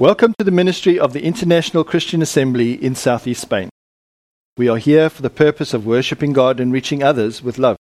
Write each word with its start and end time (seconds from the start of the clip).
Welcome 0.00 0.34
to 0.38 0.44
the 0.44 0.50
ministry 0.50 0.98
of 0.98 1.12
the 1.12 1.22
International 1.22 1.84
Christian 1.84 2.20
Assembly 2.20 2.72
in 2.72 2.96
Southeast 2.96 3.42
Spain. 3.42 3.70
We 4.56 4.68
are 4.68 4.76
here 4.76 5.08
for 5.08 5.22
the 5.22 5.30
purpose 5.30 5.72
of 5.72 5.86
worshipping 5.86 6.32
God 6.32 6.58
and 6.58 6.72
reaching 6.72 7.00
others 7.00 7.44
with 7.44 7.58
love. 7.58 7.76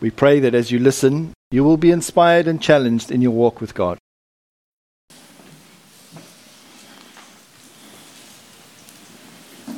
We 0.00 0.10
pray 0.10 0.40
that 0.40 0.54
as 0.54 0.70
you 0.70 0.78
listen, 0.78 1.34
you 1.50 1.64
will 1.64 1.76
be 1.76 1.90
inspired 1.90 2.48
and 2.48 2.62
challenged 2.62 3.10
in 3.10 3.20
your 3.20 3.32
walk 3.32 3.60
with 3.60 3.74
God. 3.74 3.98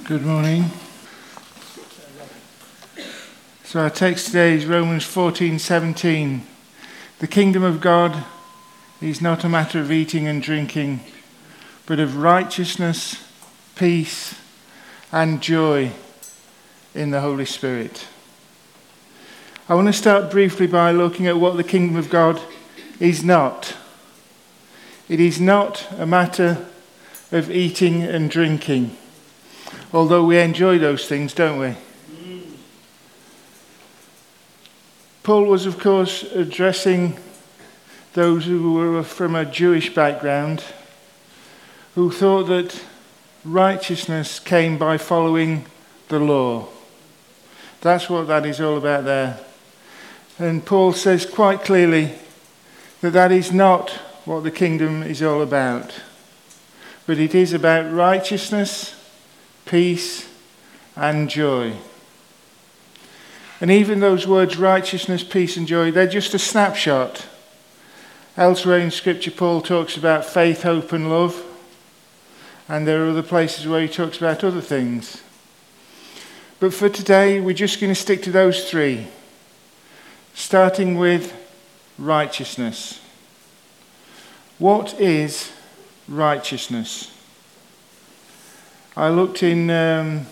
Good 0.05 0.24
morning. 0.24 0.66
So 3.64 3.80
our 3.80 3.91
text 3.91 4.27
today 4.27 4.55
is 4.55 4.66
Romans 4.66 5.02
14:17. 5.05 6.42
The 7.19 7.27
kingdom 7.27 7.64
of 7.64 7.80
God 7.80 8.23
is 9.01 9.20
not 9.20 9.42
a 9.42 9.48
matter 9.48 9.80
of 9.80 9.91
eating 9.91 10.28
and 10.28 10.41
drinking, 10.41 11.01
but 11.87 12.01
of 12.01 12.16
righteousness, 12.16 13.23
peace, 13.77 14.34
and 15.12 15.42
joy 15.42 15.92
in 16.95 17.11
the 17.11 17.20
Holy 17.20 17.45
Spirit. 17.45 18.06
I 19.69 19.75
want 19.75 19.89
to 19.89 19.92
start 19.92 20.30
briefly 20.30 20.66
by 20.66 20.91
looking 20.92 21.27
at 21.27 21.39
what 21.39 21.56
the 21.56 21.65
kingdom 21.65 21.97
of 21.97 22.11
God 22.11 22.41
is 23.01 23.25
not. 23.25 23.77
It 25.09 25.20
is 25.20 25.41
not 25.41 25.87
a 25.98 26.06
matter 26.06 26.66
of 27.33 27.51
eating 27.51 28.03
and 28.03 28.30
drinking, 28.30 28.97
although 29.92 30.25
we 30.25 30.39
enjoy 30.39 30.78
those 30.78 31.06
things, 31.06 31.34
don't 31.34 31.59
we? 31.59 31.75
Paul 35.23 35.45
was, 35.45 35.64
of 35.64 35.78
course, 35.78 36.23
addressing 36.23 37.19
those 38.12 38.45
who 38.45 38.75
were 38.75 39.03
from 39.03 39.34
a 39.34 39.45
Jewish 39.45 39.95
background 39.95 40.62
who 41.95 42.11
thought 42.11 42.45
that 42.45 42.83
righteousness 43.45 44.41
came 44.41 44.78
by 44.78 44.98
following 44.98 45.64
the 46.09 46.19
law. 46.19 46.67
That's 47.81 48.09
what 48.09 48.27
that 48.28 48.47
is 48.47 48.61
all 48.61 48.78
about 48.78 49.05
there. 49.05 49.39
And 50.39 50.64
Paul 50.64 50.92
says 50.92 51.27
quite 51.27 51.62
clearly 51.62 52.12
that 53.01 53.12
that 53.12 53.31
is 53.31 53.53
not 53.53 53.91
what 54.25 54.42
the 54.42 54.51
kingdom 54.51 55.03
is 55.03 55.23
all 55.23 55.42
about, 55.42 55.95
but 57.06 57.19
it 57.19 57.34
is 57.34 57.53
about 57.53 57.92
righteousness, 57.92 58.95
peace, 59.67 60.29
and 60.97 61.29
joy. 61.29 61.75
And 63.61 63.70
even 63.70 64.01
those 64.01 64.27
words, 64.27 64.56
righteousness, 64.56 65.23
peace, 65.23 65.56
and 65.56 65.67
joy, 65.67 65.91
they're 65.91 66.06
just 66.06 66.34
a 66.34 66.39
snapshot. 66.39 67.27
Elsewhere 68.36 68.79
in 68.79 68.91
Scripture, 68.91 69.31
Paul 69.31 69.61
talks 69.61 69.97
about 69.97 70.25
faith, 70.25 70.62
hope, 70.62 70.92
and 70.92 71.08
love. 71.08 71.45
And 72.69 72.87
there 72.87 73.05
are 73.05 73.11
other 73.11 73.23
places 73.23 73.67
where 73.67 73.83
he 73.83 73.89
talks 73.89 74.17
about 74.17 74.43
other 74.43 74.62
things. 74.62 75.23
But 76.61 76.73
for 76.73 76.89
today, 76.89 77.41
we're 77.41 77.53
just 77.53 77.81
going 77.81 77.93
to 77.93 78.01
stick 78.01 78.23
to 78.23 78.31
those 78.31 78.70
three, 78.70 79.07
starting 80.33 80.97
with 80.97 81.37
righteousness. 81.98 83.01
What 84.59 84.98
is 84.98 85.53
righteousness? 86.09 87.11
I 88.97 89.09
looked 89.09 89.42
in, 89.42 89.69
um, 89.70 90.27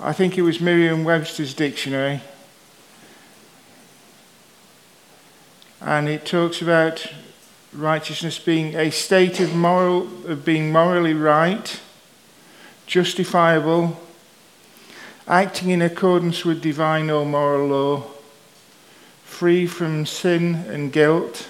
I 0.00 0.12
think 0.12 0.38
it 0.38 0.42
was 0.42 0.60
Merriam 0.60 1.04
Webster's 1.04 1.52
dictionary, 1.52 2.22
and 5.80 6.08
it 6.08 6.24
talks 6.24 6.62
about 6.62 7.06
righteousness 7.74 8.38
being 8.38 8.74
a 8.76 8.90
state 8.90 9.40
of 9.40 9.54
moral 9.54 10.02
of 10.26 10.44
being 10.44 10.70
morally 10.70 11.14
right, 11.14 11.80
justifiable, 12.86 14.00
acting 15.26 15.70
in 15.70 15.82
accordance 15.82 16.44
with 16.44 16.62
divine 16.62 17.10
or 17.10 17.26
moral 17.26 17.68
law, 17.68 18.04
free 19.24 19.66
from 19.66 20.06
sin 20.06 20.54
and 20.68 20.92
guilt, 20.92 21.48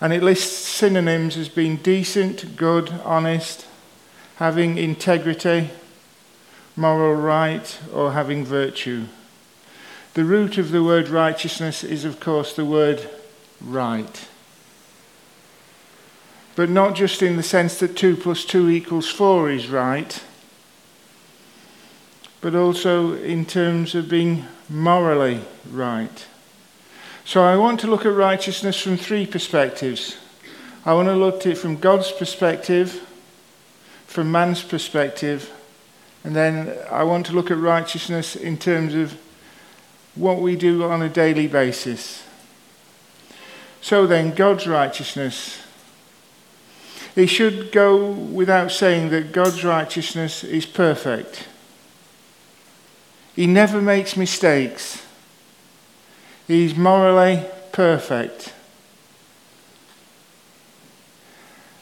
and 0.00 0.12
it 0.12 0.22
lists 0.22 0.66
synonyms 0.66 1.36
as 1.36 1.48
being 1.48 1.76
decent, 1.76 2.56
good, 2.56 2.90
honest, 3.04 3.66
having 4.36 4.78
integrity, 4.78 5.70
moral 6.76 7.14
right, 7.14 7.78
or 7.92 8.12
having 8.12 8.44
virtue. 8.44 9.04
The 10.14 10.24
root 10.24 10.58
of 10.58 10.70
the 10.70 10.82
word 10.82 11.08
righteousness 11.08 11.84
is, 11.84 12.04
of 12.04 12.18
course, 12.18 12.54
the 12.54 12.64
word 12.64 13.08
right 13.60 14.26
but 16.58 16.68
not 16.68 16.96
just 16.96 17.22
in 17.22 17.36
the 17.36 17.42
sense 17.44 17.78
that 17.78 17.94
2 17.94 18.16
plus 18.16 18.44
2 18.44 18.68
equals 18.68 19.08
4 19.08 19.48
is 19.48 19.68
right, 19.68 20.24
but 22.40 22.52
also 22.52 23.12
in 23.12 23.46
terms 23.46 23.94
of 23.94 24.08
being 24.08 24.44
morally 24.68 25.40
right. 25.70 26.26
So 27.24 27.44
I 27.44 27.54
want 27.54 27.78
to 27.78 27.86
look 27.86 28.04
at 28.04 28.12
righteousness 28.12 28.82
from 28.82 28.96
three 28.96 29.24
perspectives. 29.24 30.16
I 30.84 30.94
want 30.94 31.06
to 31.06 31.14
look 31.14 31.36
at 31.42 31.46
it 31.46 31.58
from 31.58 31.76
God's 31.76 32.10
perspective, 32.10 33.06
from 34.08 34.32
man's 34.32 34.64
perspective, 34.64 35.52
and 36.24 36.34
then 36.34 36.76
I 36.90 37.04
want 37.04 37.26
to 37.26 37.34
look 37.34 37.52
at 37.52 37.58
righteousness 37.58 38.34
in 38.34 38.58
terms 38.58 38.96
of 38.96 39.16
what 40.16 40.40
we 40.40 40.56
do 40.56 40.82
on 40.82 41.02
a 41.02 41.08
daily 41.08 41.46
basis. 41.46 42.24
So 43.80 44.08
then, 44.08 44.34
God's 44.34 44.66
righteousness. 44.66 45.67
It 47.18 47.26
should 47.26 47.72
go 47.72 48.12
without 48.12 48.70
saying 48.70 49.10
that 49.10 49.32
God's 49.32 49.64
righteousness 49.64 50.44
is 50.44 50.64
perfect. 50.64 51.48
He 53.34 53.44
never 53.44 53.82
makes 53.82 54.16
mistakes. 54.16 55.04
He's 56.46 56.76
morally 56.76 57.44
perfect. 57.72 58.54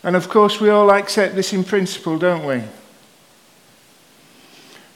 And 0.02 0.16
of 0.16 0.30
course, 0.30 0.58
we 0.58 0.70
all 0.70 0.90
accept 0.90 1.34
this 1.34 1.52
in 1.52 1.64
principle, 1.64 2.18
don't 2.18 2.46
we? 2.46 2.62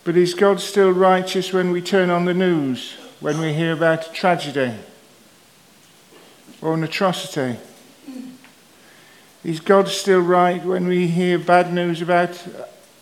But 0.05 0.17
is 0.17 0.33
God 0.33 0.59
still 0.59 0.91
righteous 0.91 1.53
when 1.53 1.71
we 1.71 1.83
turn 1.83 2.09
on 2.09 2.25
the 2.25 2.33
news, 2.33 2.95
when 3.21 3.39
we 3.41 3.53
hear 3.53 3.75
about 3.75 4.09
a 4.09 4.13
tragedy 4.15 4.73
or 6.63 6.73
an 6.73 6.83
atrocity? 6.83 7.59
Is 9.43 9.61
God 9.61 9.89
still 9.89 10.21
right 10.21 10.63
when 10.65 10.87
we 10.87 11.07
hear 11.07 11.39
bad 11.39 11.73
news 11.73 12.03
about 12.03 12.47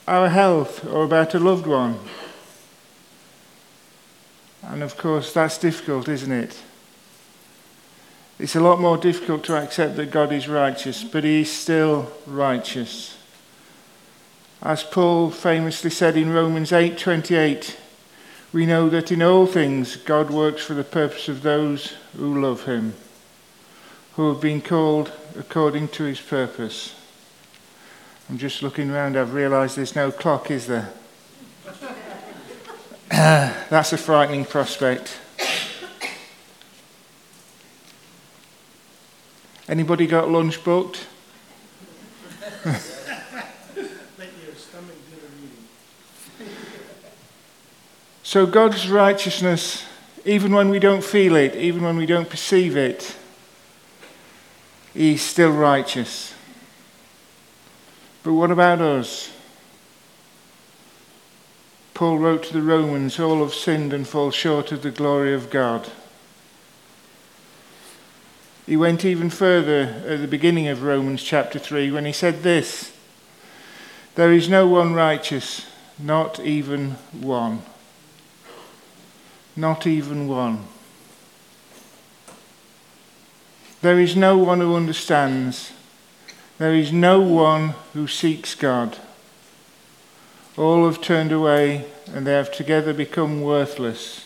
our 0.06 0.28
health 0.28 0.84
or 0.86 1.04
about 1.04 1.34
a 1.34 1.38
loved 1.38 1.66
one? 1.66 1.98
And 4.62 4.82
of 4.82 4.96
course, 4.96 5.32
that's 5.32 5.58
difficult, 5.58 6.08
isn't 6.08 6.30
it? 6.30 6.56
It's 8.38 8.54
a 8.54 8.60
lot 8.60 8.80
more 8.80 8.96
difficult 8.96 9.42
to 9.44 9.56
accept 9.56 9.96
that 9.96 10.12
God 10.12 10.32
is 10.32 10.48
righteous, 10.48 11.02
but 11.02 11.24
He 11.24 11.40
is 11.40 11.50
still 11.50 12.12
righteous. 12.26 13.16
As 14.62 14.84
Paul 14.84 15.30
famously 15.30 15.90
said 15.90 16.16
in 16.16 16.30
Romans 16.30 16.70
8:28, 16.70 17.76
we 18.52 18.64
know 18.64 18.88
that 18.88 19.10
in 19.10 19.22
all 19.22 19.46
things 19.46 19.96
God 19.96 20.30
works 20.30 20.62
for 20.62 20.74
the 20.74 20.84
purpose 20.84 21.28
of 21.28 21.42
those 21.42 21.94
who 22.16 22.40
love 22.40 22.64
Him 22.64 22.94
who 24.18 24.32
have 24.32 24.40
been 24.40 24.60
called 24.60 25.12
according 25.36 25.88
to 25.88 26.04
his 26.04 26.20
purpose. 26.20 26.94
I'm 28.30 28.38
just 28.38 28.62
looking 28.62 28.90
around, 28.90 29.16
I've 29.16 29.32
realised 29.32 29.76
there's 29.76 29.96
no 29.96 30.10
clock, 30.10 30.50
is 30.50 30.66
there? 30.66 30.92
That's 33.08 33.92
a 33.92 33.98
frightening 33.98 34.44
prospect. 34.44 35.18
Anybody 39.68 40.06
got 40.06 40.30
lunch 40.30 40.62
booked? 40.64 41.06
so 48.22 48.46
God's 48.46 48.88
righteousness, 48.88 49.84
even 50.24 50.52
when 50.52 50.70
we 50.70 50.78
don't 50.78 51.04
feel 51.04 51.36
it, 51.36 51.54
even 51.54 51.82
when 51.82 51.98
we 51.98 52.06
don't 52.06 52.30
perceive 52.30 52.76
it, 52.78 53.17
he's 54.94 55.22
still 55.22 55.52
righteous. 55.52 56.34
But 58.22 58.34
what 58.34 58.50
about 58.50 58.80
us? 58.80 59.30
Paul 61.94 62.18
wrote 62.18 62.44
to 62.44 62.52
the 62.52 62.62
Romans, 62.62 63.18
All 63.18 63.40
have 63.40 63.54
sinned 63.54 63.92
and 63.92 64.06
fall 64.06 64.30
short 64.30 64.70
of 64.70 64.82
the 64.82 64.90
glory 64.90 65.34
of 65.34 65.50
God. 65.50 65.90
He 68.66 68.76
went 68.76 69.04
even 69.04 69.30
further 69.30 70.04
at 70.06 70.20
the 70.20 70.28
beginning 70.28 70.68
of 70.68 70.82
Romans 70.82 71.22
chapter 71.22 71.58
3 71.58 71.90
when 71.90 72.04
he 72.04 72.12
said 72.12 72.42
this 72.42 72.92
There 74.14 74.32
is 74.32 74.48
no 74.48 74.68
one 74.68 74.92
righteous, 74.92 75.66
not 75.98 76.38
even 76.38 76.92
one. 77.12 77.62
Not 79.56 79.86
even 79.86 80.28
one. 80.28 80.66
There 83.80 84.00
is 84.00 84.16
no 84.16 84.36
one 84.36 84.60
who 84.60 84.74
understands. 84.74 85.72
There 86.58 86.74
is 86.74 86.92
no 86.92 87.20
one 87.20 87.74
who 87.92 88.08
seeks 88.08 88.54
God. 88.54 88.98
All 90.56 90.86
have 90.86 91.00
turned 91.00 91.30
away 91.30 91.84
and 92.12 92.26
they 92.26 92.32
have 92.32 92.50
together 92.50 92.92
become 92.92 93.42
worthless. 93.42 94.24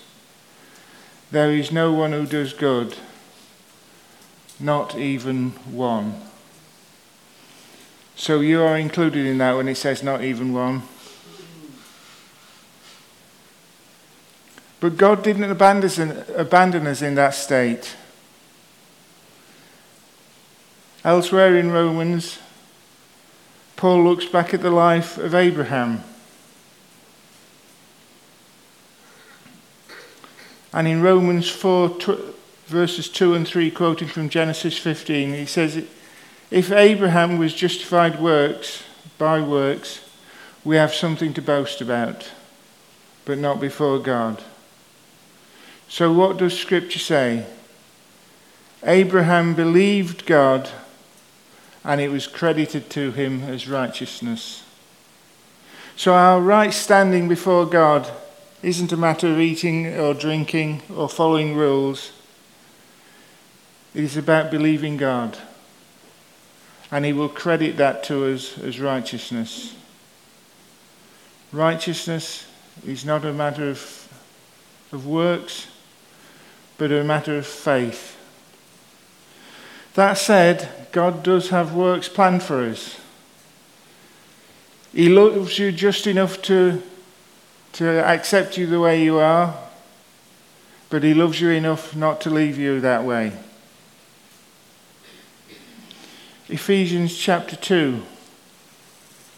There 1.31 1.51
is 1.51 1.71
no 1.71 1.93
one 1.93 2.13
who 2.13 2.27
does 2.27 2.55
good, 2.55 2.97
not 4.59 4.97
even 4.97 5.51
one. 5.71 6.23
So 8.17 8.41
you 8.41 8.63
are 8.63 8.79
included 8.79 9.27
in 9.27 9.39
that 9.39 9.57
when 9.57 9.69
it 9.69 9.77
says 9.77 10.03
not 10.03 10.23
even 10.23 10.53
one. 10.53 10.83
But 14.81 14.97
God 14.97 15.23
didn't 15.23 15.45
abandon 15.45 16.87
us 16.87 17.03
in 17.03 17.15
that 17.15 17.35
state. 17.35 17.97
Elsewhere 21.05 21.57
in 21.57 21.73
Romans, 21.73 22.39
Paul 23.77 24.05
looks 24.05 24.27
back 24.27 24.55
at 24.55 24.63
the 24.63 24.71
life 24.71 25.19
of 25.19 25.35
Abraham. 25.35 26.05
And 30.73 30.87
in 30.87 31.03
Romans 31.03 31.51
4, 31.51 31.99
verses 32.67 33.09
2 33.09 33.35
and 33.35 33.47
3, 33.47 33.71
quoting 33.73 34.09
from 34.09 34.29
Genesis 34.29 34.79
15, 34.79 35.35
he 35.35 35.45
says, 35.45 35.85
If 36.51 36.71
Abraham 36.71 37.37
was 37.37 37.53
justified 37.53 38.21
works 38.21 38.85
by 39.19 39.41
works, 39.41 40.09
we 40.65 40.77
have 40.77 40.95
something 40.95 41.35
to 41.35 41.43
boast 41.43 41.81
about, 41.81 42.31
but 43.25 43.39
not 43.39 43.61
before 43.61 43.99
God. 43.99 44.43
So, 45.89 46.13
what 46.13 46.37
does 46.37 46.59
Scripture 46.59 47.01
say? 47.01 47.45
Abraham 48.85 49.55
believed 49.55 50.25
God, 50.25 50.71
and 51.85 52.01
it 52.01 52.11
was 52.11 52.27
credited 52.27 52.91
to 52.91 53.11
him 53.13 53.43
as 53.43 53.69
righteousness. 53.69 54.63
So, 55.97 56.15
our 56.15 56.41
right 56.41 56.73
standing 56.73 57.29
before 57.29 57.67
God 57.67 58.11
isn't 58.63 58.93
a 58.93 58.97
matter 58.97 59.29
of 59.29 59.41
eating 59.41 59.87
or 59.99 60.15
drinking 60.15 60.83
or 60.95 61.09
following 61.09 61.55
rules. 61.55 62.13
It 63.95 64.05
is 64.05 64.17
about 64.17 64.51
believing 64.51 64.97
God. 64.97 65.37
And 66.91 67.05
He 67.05 67.13
will 67.13 67.29
credit 67.29 67.77
that 67.77 68.05
to 68.05 68.33
us 68.33 68.59
as 68.59 68.81
righteousness. 68.81 69.75
Righteousness 71.53 72.47
is 72.87 73.05
not 73.05 73.25
a 73.25 73.33
matter 73.33 73.69
of, 73.69 74.09
of 74.93 75.07
works, 75.07 75.67
but 76.79 76.91
a 76.91 77.05
matter 77.05 77.37
of 77.37 77.47
faith. 77.47 78.17
That 79.95 80.15
said, 80.15 80.69
God 80.93 81.23
does 81.23 81.51
have 81.51 81.75
works 81.75 82.09
planned 82.09 82.43
for 82.43 82.63
us. 82.63 82.99
He 84.93 85.09
loves 85.09 85.59
you 85.59 85.73
just 85.73 86.07
enough 86.07 86.41
to 86.43 86.83
to 87.73 88.05
accept 88.05 88.59
you 88.59 88.67
the 88.67 88.81
way 88.81 89.03
you 89.03 89.19
are, 89.19 89.55
but 90.91 91.03
He 91.03 91.15
loves 91.15 91.41
you 91.41 91.51
enough 91.51 91.97
not 91.97 92.21
to 92.23 92.31
leave 92.31 92.59
you 92.59 92.81
that 92.81 93.05
way. 93.05 93.33
Ephesians 96.49 97.17
chapter 97.17 97.57
2. 97.57 98.03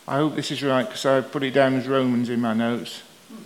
I 0.06 0.16
hope 0.16 0.34
this 0.34 0.50
is 0.50 0.62
right 0.62 0.84
because 0.84 1.06
I 1.06 1.20
put 1.20 1.44
it 1.44 1.52
down 1.52 1.74
as 1.74 1.86
Romans 1.86 2.28
in 2.28 2.40
my 2.40 2.54
notes. 2.54 3.02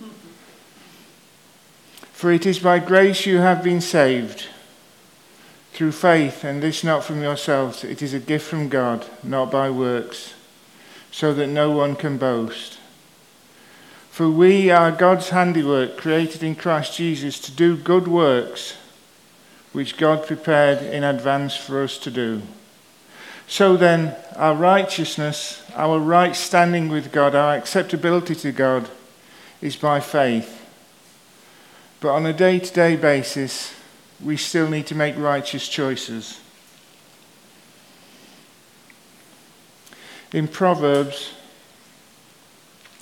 For 2.11 2.31
it 2.31 2.45
is 2.45 2.59
by 2.59 2.79
grace 2.79 3.25
you 3.25 3.37
have 3.37 3.63
been 3.63 3.79
saved, 3.79 4.47
through 5.79 5.93
faith, 5.93 6.43
and 6.43 6.61
this 6.61 6.83
not 6.83 7.05
from 7.05 7.21
yourselves. 7.21 7.85
It 7.85 8.01
is 8.01 8.13
a 8.13 8.19
gift 8.19 8.45
from 8.45 8.67
God, 8.67 9.05
not 9.23 9.49
by 9.49 9.69
works, 9.69 10.33
so 11.09 11.33
that 11.33 11.47
no 11.47 11.71
one 11.71 11.95
can 11.95 12.17
boast. 12.17 12.77
For 14.11 14.29
we 14.29 14.69
are 14.69 14.91
God's 14.91 15.29
handiwork, 15.29 15.95
created 15.95 16.43
in 16.43 16.55
Christ 16.55 16.97
Jesus 16.97 17.39
to 17.39 17.53
do 17.53 17.77
good 17.77 18.09
works, 18.09 18.75
which 19.71 19.95
God 19.95 20.27
prepared 20.27 20.81
in 20.81 21.05
advance 21.05 21.55
for 21.55 21.81
us 21.81 21.97
to 21.99 22.11
do. 22.11 22.41
So 23.47 23.77
then, 23.77 24.17
our 24.35 24.55
righteousness, 24.55 25.63
our 25.75 25.97
right 25.97 26.35
standing 26.35 26.89
with 26.89 27.13
God, 27.13 27.35
our 27.35 27.55
acceptability 27.55 28.35
to 28.35 28.51
God 28.51 28.89
is 29.61 29.77
by 29.77 30.01
faith. 30.01 30.61
But 32.01 32.09
on 32.09 32.25
a 32.25 32.33
day 32.33 32.59
to 32.59 32.73
day 32.73 32.97
basis, 32.97 33.78
we 34.23 34.35
still 34.35 34.69
need 34.69 34.87
to 34.87 34.95
make 34.95 35.17
righteous 35.17 35.67
choices. 35.67 36.39
In 40.33 40.47
Proverbs, 40.47 41.33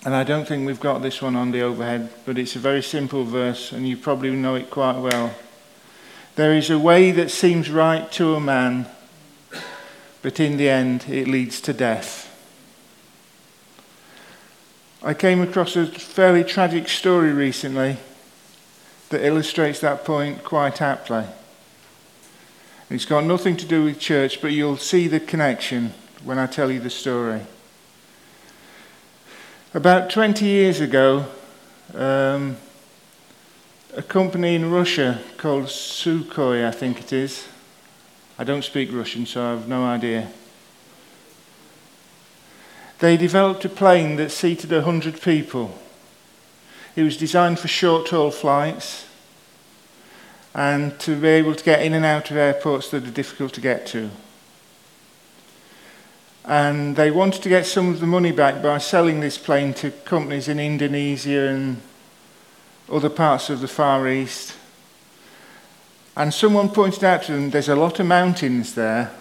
and 0.05 0.15
I 0.15 0.23
don't 0.23 0.47
think 0.47 0.65
we've 0.65 0.79
got 0.79 1.01
this 1.01 1.21
one 1.21 1.35
on 1.35 1.51
the 1.51 1.61
overhead, 1.61 2.09
but 2.25 2.37
it's 2.37 2.55
a 2.55 2.59
very 2.59 2.83
simple 2.83 3.23
verse, 3.23 3.71
and 3.71 3.87
you 3.87 3.97
probably 3.97 4.31
know 4.31 4.55
it 4.55 4.69
quite 4.69 4.99
well. 4.99 5.33
There 6.35 6.53
is 6.53 6.69
a 6.69 6.79
way 6.79 7.11
that 7.11 7.31
seems 7.31 7.69
right 7.69 8.09
to 8.13 8.35
a 8.35 8.39
man, 8.39 8.87
but 10.21 10.39
in 10.39 10.57
the 10.57 10.69
end 10.69 11.05
it 11.09 11.27
leads 11.27 11.59
to 11.61 11.73
death. 11.73 12.25
I 15.03 15.13
came 15.13 15.41
across 15.41 15.75
a 15.75 15.87
fairly 15.87 16.43
tragic 16.43 16.87
story 16.87 17.31
recently 17.31 17.97
that 19.09 19.25
illustrates 19.25 19.79
that 19.79 20.03
point 20.03 20.43
quite 20.43 20.81
aptly. 20.81 21.25
It's 22.89 23.05
got 23.05 23.25
nothing 23.25 23.57
to 23.57 23.65
do 23.65 23.83
with 23.83 23.99
church, 23.99 24.41
but 24.41 24.51
you'll 24.51 24.77
see 24.77 25.07
the 25.07 25.19
connection 25.19 25.93
when 26.23 26.39
I 26.39 26.47
tell 26.47 26.71
you 26.71 26.79
the 26.79 26.89
story. 26.89 27.41
About 29.73 30.09
20 30.09 30.45
years 30.45 30.79
ago, 30.79 31.25
um, 31.93 32.57
a 33.95 34.01
company 34.01 34.55
in 34.55 34.71
Russia 34.71 35.21
called 35.37 35.65
Sukhoi, 35.65 36.65
I 36.65 36.71
think 36.71 36.99
it 36.99 37.11
is. 37.11 37.47
I 38.39 38.43
don't 38.43 38.63
speak 38.63 38.93
Russian, 38.93 39.25
so 39.25 39.43
I 39.43 39.49
have 39.51 39.67
no 39.67 39.83
idea. 39.83 40.29
They 42.99 43.17
developed 43.17 43.65
a 43.65 43.69
plane 43.69 44.15
that 44.15 44.31
seated 44.31 44.71
100 44.71 45.21
people. 45.21 45.77
It 46.97 47.03
was 47.03 47.15
designed 47.15 47.59
for 47.59 47.69
short 47.69 48.09
haul 48.09 48.31
flights 48.31 49.05
and 50.53 50.99
to 50.99 51.15
be 51.15 51.29
able 51.29 51.55
to 51.55 51.63
get 51.63 51.81
in 51.81 51.93
and 51.93 52.03
out 52.03 52.29
of 52.29 52.35
airports 52.35 52.89
that 52.89 53.07
are 53.07 53.11
difficult 53.11 53.53
to 53.53 53.61
get 53.61 53.87
to 53.87 54.09
and 56.47 56.95
they 56.95 57.11
wanted 57.11 57.43
to 57.43 57.49
get 57.49 57.65
some 57.65 57.89
of 57.89 57.99
the 57.99 58.07
money 58.07 58.31
back 58.31 58.63
by 58.63 58.77
selling 58.77 59.19
this 59.19 59.37
plane 59.37 59.73
to 59.73 59.91
companies 59.91 60.47
in 60.47 60.59
Indonesia 60.59 61.49
and 61.49 61.81
other 62.89 63.09
parts 63.09 63.49
of 63.49 63.59
the 63.59 63.67
Far 63.67 64.07
East. 64.07 64.55
And 66.15 66.33
someone 66.33 66.69
pointed 66.69 67.03
out 67.03 67.23
to 67.23 67.33
them 67.33 67.49
there's 67.49 67.67
a 67.67 67.75
lot 67.75 67.99
of 67.99 68.05
mountains 68.05 68.75
there. 68.75 69.11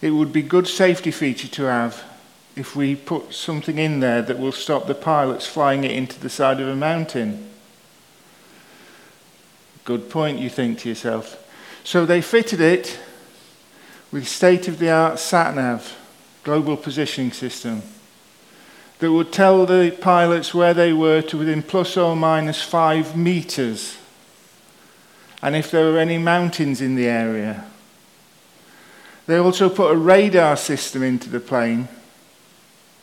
It 0.00 0.10
would 0.10 0.32
be 0.32 0.42
good 0.42 0.66
safety 0.66 1.12
feature 1.12 1.46
to 1.46 1.62
have 1.62 2.02
if 2.54 2.76
we 2.76 2.94
put 2.94 3.32
something 3.32 3.78
in 3.78 4.00
there 4.00 4.22
that 4.22 4.38
will 4.38 4.52
stop 4.52 4.86
the 4.86 4.94
pilots 4.94 5.46
flying 5.46 5.84
it 5.84 5.90
into 5.90 6.20
the 6.20 6.28
side 6.28 6.60
of 6.60 6.68
a 6.68 6.76
mountain. 6.76 7.48
Good 9.84 10.10
point, 10.10 10.38
you 10.38 10.50
think 10.50 10.80
to 10.80 10.88
yourself. 10.88 11.38
So 11.82 12.04
they 12.04 12.20
fitted 12.20 12.60
it 12.60 13.00
with 14.12 14.28
state 14.28 14.68
of 14.68 14.78
the 14.78 14.90
art 14.90 15.14
SatNav, 15.14 15.94
global 16.44 16.76
positioning 16.76 17.32
system, 17.32 17.82
that 18.98 19.10
would 19.10 19.32
tell 19.32 19.66
the 19.66 19.96
pilots 20.00 20.54
where 20.54 20.74
they 20.74 20.92
were 20.92 21.22
to 21.22 21.38
within 21.38 21.62
plus 21.62 21.96
or 21.96 22.14
minus 22.14 22.62
five 22.62 23.16
meters, 23.16 23.96
and 25.40 25.56
if 25.56 25.70
there 25.70 25.90
were 25.90 25.98
any 25.98 26.18
mountains 26.18 26.80
in 26.80 26.94
the 26.94 27.06
area. 27.06 27.64
They 29.26 29.38
also 29.38 29.68
put 29.68 29.90
a 29.90 29.96
radar 29.96 30.56
system 30.56 31.02
into 31.02 31.30
the 31.30 31.40
plane 31.40 31.88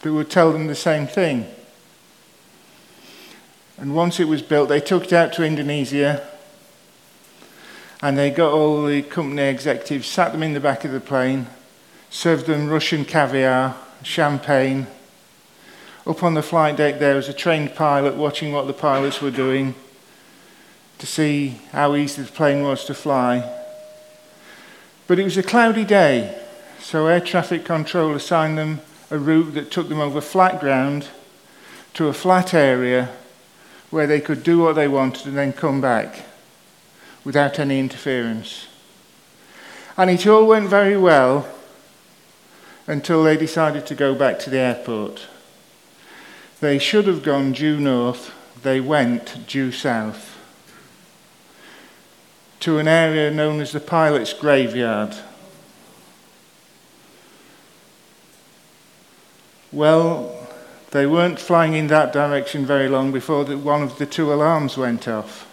that 0.01 0.13
would 0.13 0.29
tell 0.29 0.51
them 0.51 0.67
the 0.67 0.75
same 0.75 1.07
thing. 1.07 1.45
And 3.77 3.95
once 3.95 4.19
it 4.19 4.27
was 4.27 4.41
built, 4.41 4.69
they 4.69 4.81
took 4.81 5.05
it 5.05 5.13
out 5.13 5.33
to 5.33 5.43
Indonesia 5.43 6.27
and 8.01 8.17
they 8.17 8.29
got 8.29 8.53
all 8.53 8.85
the 8.85 9.01
company 9.01 9.43
executives, 9.43 10.07
sat 10.07 10.31
them 10.31 10.43
in 10.43 10.53
the 10.53 10.59
back 10.59 10.85
of 10.85 10.91
the 10.91 11.01
plane, 11.01 11.47
served 12.09 12.45
them 12.45 12.69
Russian 12.69 13.03
caviar, 13.03 13.75
champagne. 14.03 14.87
Up 16.07 16.23
on 16.23 16.33
the 16.33 16.41
flight 16.41 16.77
deck, 16.77 16.99
there 16.99 17.15
was 17.15 17.27
a 17.27 17.33
trained 17.33 17.75
pilot 17.75 18.15
watching 18.15 18.53
what 18.53 18.67
the 18.67 18.73
pilots 18.73 19.21
were 19.21 19.31
doing 19.31 19.75
to 20.97 21.05
see 21.05 21.59
how 21.71 21.95
easy 21.95 22.21
the 22.21 22.31
plane 22.31 22.63
was 22.63 22.85
to 22.85 22.93
fly. 22.93 23.49
But 25.07 25.19
it 25.19 25.23
was 25.23 25.37
a 25.37 25.43
cloudy 25.43 25.85
day, 25.85 26.37
so 26.79 27.07
air 27.07 27.19
traffic 27.19 27.65
control 27.65 28.15
assigned 28.15 28.57
them 28.57 28.81
a 29.09 29.17
route 29.17 29.53
that 29.53 29.71
took 29.71 29.89
them 29.89 29.99
over 29.99 30.21
flat 30.21 30.59
ground 30.59 31.07
to 31.93 32.07
a 32.07 32.13
flat 32.13 32.53
area 32.53 33.09
where 33.89 34.07
they 34.07 34.21
could 34.21 34.43
do 34.43 34.59
what 34.59 34.75
they 34.75 34.87
wanted 34.87 35.25
and 35.25 35.37
then 35.37 35.51
come 35.51 35.81
back 35.81 36.25
without 37.23 37.59
any 37.59 37.79
interference. 37.79 38.67
And 39.97 40.09
it 40.09 40.27
all 40.27 40.45
went 40.45 40.69
very 40.69 40.97
well 40.97 41.47
until 42.87 43.23
they 43.23 43.37
decided 43.37 43.85
to 43.87 43.95
go 43.95 44.15
back 44.15 44.39
to 44.39 44.49
the 44.49 44.59
airport. 44.59 45.27
They 46.59 46.77
should 46.77 47.07
have 47.07 47.23
gone 47.23 47.51
due 47.51 47.79
north, 47.79 48.33
they 48.61 48.79
went 48.79 49.47
due 49.47 49.71
south 49.71 50.39
to 52.59 52.77
an 52.77 52.87
area 52.87 53.31
known 53.31 53.61
as 53.61 53.71
the 53.71 53.79
pilot's 53.79 54.33
graveyard. 54.33 55.15
Well, 59.71 60.47
they 60.91 61.05
weren't 61.05 61.39
flying 61.39 61.73
in 61.73 61.87
that 61.87 62.11
direction 62.11 62.65
very 62.65 62.87
long 62.89 63.11
before 63.11 63.45
the, 63.45 63.57
one 63.57 63.83
of 63.83 63.97
the 63.97 64.05
two 64.05 64.33
alarms 64.33 64.77
went 64.77 65.07
off. 65.07 65.45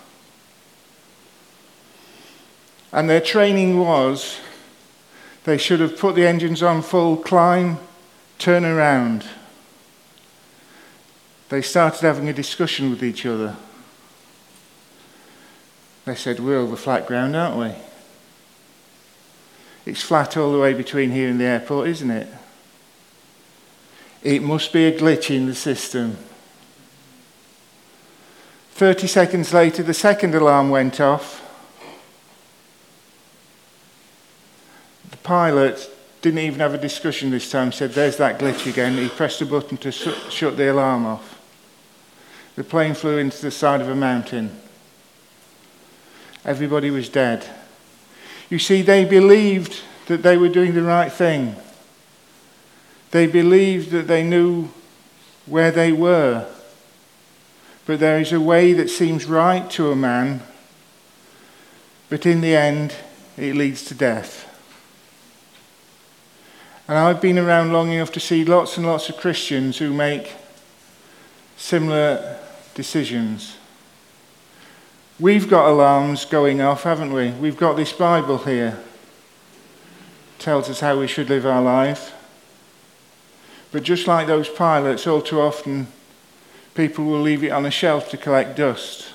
And 2.93 3.11
their 3.11 3.21
training 3.21 3.79
was 3.79 4.41
they 5.45 5.59
should 5.59 5.81
have 5.81 5.99
put 5.99 6.15
the 6.15 6.27
engines 6.27 6.63
on 6.63 6.81
full, 6.81 7.19
climb, 7.19 7.79
turn 8.39 8.65
around. 8.65 9.27
They 11.51 11.61
started 11.63 12.01
having 12.01 12.29
a 12.29 12.33
discussion 12.33 12.91
with 12.91 13.05
each 13.05 13.27
other. 13.27 13.57
They 16.07 16.15
said, 16.15 16.41
We're 16.41 16.59
over 16.59 16.77
flat 16.77 17.07
ground, 17.07 17.37
aren't 17.37 17.57
we? 17.57 17.83
It's 19.85 20.03
flat 20.03 20.37
all 20.37 20.53
the 20.53 20.59
way 20.59 20.73
between 20.73 21.11
here 21.11 21.29
and 21.29 21.39
the 21.39 21.45
airport, 21.45 21.89
isn't 21.89 22.11
it? 22.11 22.29
It 24.23 24.43
must 24.43 24.73
be 24.73 24.87
a 24.87 24.99
glitch 24.99 25.35
in 25.35 25.47
the 25.47 25.55
system. 25.55 26.17
30 28.73 29.07
seconds 29.07 29.55
later, 29.55 29.83
the 29.83 29.95
second 29.95 30.35
alarm 30.35 30.69
went 30.71 31.01
off. 31.01 31.43
The 35.11 35.17
pilot 35.19 35.91
didn't 36.21 36.41
even 36.41 36.61
have 36.61 36.75
a 36.75 36.79
discussion 36.79 37.31
this 37.31 37.51
time, 37.51 37.73
said, 37.73 37.93
There's 37.93 38.17
that 38.19 38.39
glitch 38.39 38.69
again. 38.69 38.99
He 38.99 39.09
pressed 39.09 39.41
a 39.41 39.47
button 39.47 39.77
to 39.79 39.93
shut 39.93 40.57
the 40.57 40.73
alarm 40.73 41.07
off. 41.07 41.41
The 42.57 42.65
plane 42.65 42.95
flew 42.95 43.19
into 43.19 43.41
the 43.43 43.51
side 43.51 43.81
of 43.81 43.89
a 43.89 43.95
mountain. 43.95 44.59
Everybody 46.45 46.91
was 46.91 47.09
dead. 47.09 47.47
You 48.51 48.59
see, 48.59 48.83
they 48.83 49.05
believed 49.05 49.83
that 50.07 50.23
they 50.23 50.37
were 50.37 50.49
doing 50.49 50.75
the 50.75 50.83
right 50.83 51.13
thing. 51.13 51.57
They 53.11 53.27
believed 53.27 53.91
that 53.91 54.09
they 54.09 54.23
knew 54.23 54.69
where 55.47 55.71
they 55.71 55.93
were. 55.93 56.47
But 57.87 58.01
there 58.01 58.19
is 58.19 58.33
a 58.33 58.41
way 58.41 58.73
that 58.73 58.91
seems 58.91 59.27
right 59.27 59.71
to 59.71 59.93
a 59.93 59.97
man, 59.97 60.43
but 62.09 62.27
in 62.27 62.41
the 62.41 62.57
end, 62.57 62.97
it 63.37 63.55
leads 63.55 63.85
to 63.85 63.95
death. 63.95 64.43
And 66.89 66.99
I've 66.99 67.21
been 67.21 67.39
around 67.39 67.73
long 67.73 67.91
enough 67.91 68.13
to 68.13 68.21
see 68.21 68.45
lots 68.45 68.77
and 68.77 68.87
lots 68.87 69.09
of 69.09 69.17
Christians 69.17 69.79
who 69.79 69.93
make 69.93 70.33
similar 71.57 72.39
decisions. 72.75 73.57
We've 75.19 75.49
got 75.49 75.69
alarms 75.69 76.25
going 76.25 76.61
off, 76.61 76.83
haven't 76.83 77.13
we? 77.13 77.31
We've 77.31 77.57
got 77.57 77.75
this 77.75 77.93
Bible 77.93 78.39
here. 78.39 78.79
Tells 80.39 80.69
us 80.69 80.81
how 80.81 80.99
we 80.99 81.07
should 81.07 81.29
live 81.29 81.47
our 81.47 81.63
life. 81.63 82.16
But 83.77 83.83
just 83.83 84.07
like 84.07 84.27
those 84.27 84.49
pilots, 84.49 85.07
all 85.07 85.21
too 85.21 85.39
often 85.39 85.89
people 86.75 87.05
will 87.05 87.21
leave 87.21 87.45
it 87.45 87.51
on 87.51 87.67
a 87.67 87.71
shelf 87.71 88.09
to 88.09 88.17
collect 88.17 88.57
dust. 88.57 89.13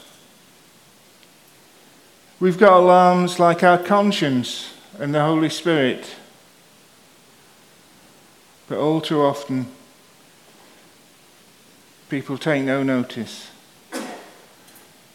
We've 2.40 2.60
got 2.60 2.74
alarms 2.74 3.40
like 3.40 3.64
our 3.64 3.80
conscience 3.80 4.72
and 5.00 5.16
the 5.16 5.24
Holy 5.24 5.50
Spirit. 5.50 6.16
But 8.68 8.78
all 8.78 9.02
too 9.02 9.24
often, 9.24 9.66
people 12.08 12.38
take 12.38 12.64
no 12.64 12.84
notice 12.84 13.50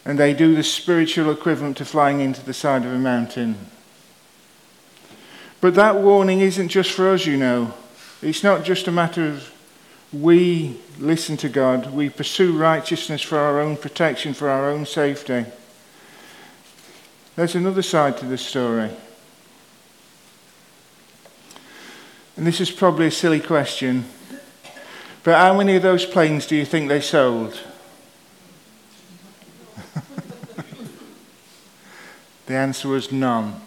and 0.03 0.19
they 0.19 0.33
do 0.33 0.55
the 0.55 0.63
spiritual 0.63 1.31
equivalent 1.31 1.77
to 1.77 1.85
flying 1.85 2.19
into 2.19 2.43
the 2.45 2.53
side 2.53 2.85
of 2.85 2.91
a 2.91 2.99
mountain. 2.99 3.55
But 5.61 5.73
that 5.75 5.95
warning 5.95 6.41
isn't 6.41 6.67
just 6.67 6.91
for 6.91 7.11
us, 7.11 7.25
you 7.25 7.37
know. 7.37 7.73
It's 8.21 8.43
not 8.43 8.63
just 8.63 8.87
a 8.87 8.91
matter 8.91 9.27
of 9.27 9.53
we 10.11 10.79
listen 10.99 11.37
to 11.37 11.49
God, 11.49 11.93
we 11.93 12.09
pursue 12.09 12.57
righteousness 12.57 13.21
for 13.21 13.37
our 13.37 13.59
own 13.59 13.77
protection, 13.77 14.33
for 14.33 14.49
our 14.49 14.69
own 14.69 14.85
safety. 14.85 15.45
There's 17.35 17.55
another 17.55 17.81
side 17.81 18.17
to 18.17 18.25
the 18.25 18.37
story. 18.37 18.89
And 22.35 22.47
this 22.47 22.61
is 22.61 22.71
probably 22.71 23.07
a 23.07 23.11
silly 23.11 23.39
question, 23.39 24.05
but 25.23 25.35
how 25.37 25.57
many 25.57 25.75
of 25.75 25.83
those 25.83 26.05
planes 26.05 26.47
do 26.47 26.55
you 26.55 26.65
think 26.65 26.87
they 26.89 27.01
sold? 27.01 27.59
The 32.47 32.53
answer 32.53 32.87
was 32.87 33.11
none. 33.11 33.59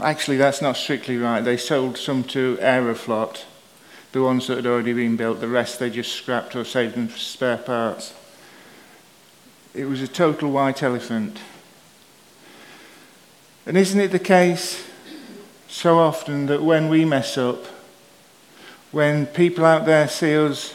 Actually, 0.00 0.36
that's 0.36 0.62
not 0.62 0.76
strictly 0.76 1.16
right. 1.16 1.40
They 1.40 1.56
sold 1.56 1.98
some 1.98 2.22
to 2.24 2.56
Aeroflot, 2.60 3.44
the 4.12 4.22
ones 4.22 4.46
that 4.46 4.56
had 4.56 4.66
already 4.66 4.92
been 4.92 5.16
built. 5.16 5.40
The 5.40 5.48
rest 5.48 5.80
they 5.80 5.90
just 5.90 6.12
scrapped 6.12 6.54
or 6.54 6.64
saved 6.64 6.94
them 6.94 7.08
for 7.08 7.18
spare 7.18 7.56
parts. 7.56 8.14
It 9.74 9.86
was 9.86 10.00
a 10.00 10.08
total 10.08 10.52
white 10.52 10.82
elephant. 10.82 11.38
And 13.66 13.76
isn't 13.76 14.00
it 14.00 14.12
the 14.12 14.18
case 14.18 14.88
so 15.68 15.98
often 15.98 16.46
that 16.46 16.62
when 16.62 16.88
we 16.88 17.04
mess 17.04 17.36
up, 17.36 17.66
when 18.92 19.26
people 19.26 19.64
out 19.64 19.84
there 19.84 20.08
see 20.08 20.36
us 20.36 20.74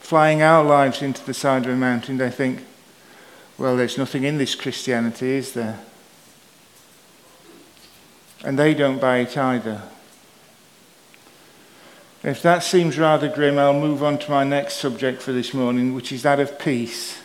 flying 0.00 0.42
our 0.42 0.62
lives 0.62 1.02
into 1.02 1.24
the 1.24 1.32
side 1.32 1.64
of 1.64 1.72
a 1.72 1.76
mountain, 1.76 2.18
they 2.18 2.30
think, 2.30 2.64
well, 3.56 3.76
there's 3.76 3.96
nothing 3.96 4.24
in 4.24 4.38
this 4.38 4.54
Christianity, 4.54 5.30
is 5.36 5.52
there? 5.52 5.80
And 8.44 8.58
they 8.58 8.74
don't 8.74 9.00
buy 9.00 9.18
it 9.18 9.36
either. 9.36 9.82
If 12.22 12.42
that 12.42 12.64
seems 12.64 12.98
rather 12.98 13.28
grim, 13.28 13.58
I'll 13.58 13.78
move 13.78 14.02
on 14.02 14.18
to 14.18 14.30
my 14.30 14.44
next 14.44 14.76
subject 14.76 15.22
for 15.22 15.32
this 15.32 15.54
morning, 15.54 15.94
which 15.94 16.10
is 16.10 16.22
that 16.22 16.40
of 16.40 16.58
peace. 16.58 17.20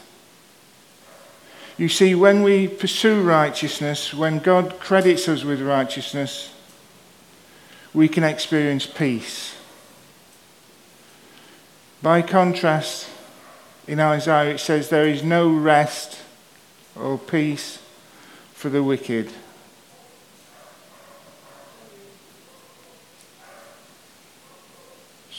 You 1.77 1.89
see, 1.89 2.13
when 2.13 2.43
we 2.43 2.67
pursue 2.67 3.21
righteousness, 3.21 4.13
when 4.13 4.37
God 4.39 4.79
credits 4.79 5.27
us 5.27 5.43
with 5.43 5.61
righteousness, 5.61 6.53
we 7.93 8.07
can 8.07 8.23
experience 8.23 8.85
peace. 8.85 9.55
By 12.01 12.21
contrast, 12.21 13.09
in 13.87 13.99
Isaiah 13.99 14.55
it 14.55 14.59
says, 14.59 14.89
There 14.89 15.07
is 15.07 15.23
no 15.23 15.51
rest 15.51 16.19
or 16.95 17.17
peace 17.17 17.79
for 18.53 18.69
the 18.69 18.83
wicked. 18.83 19.31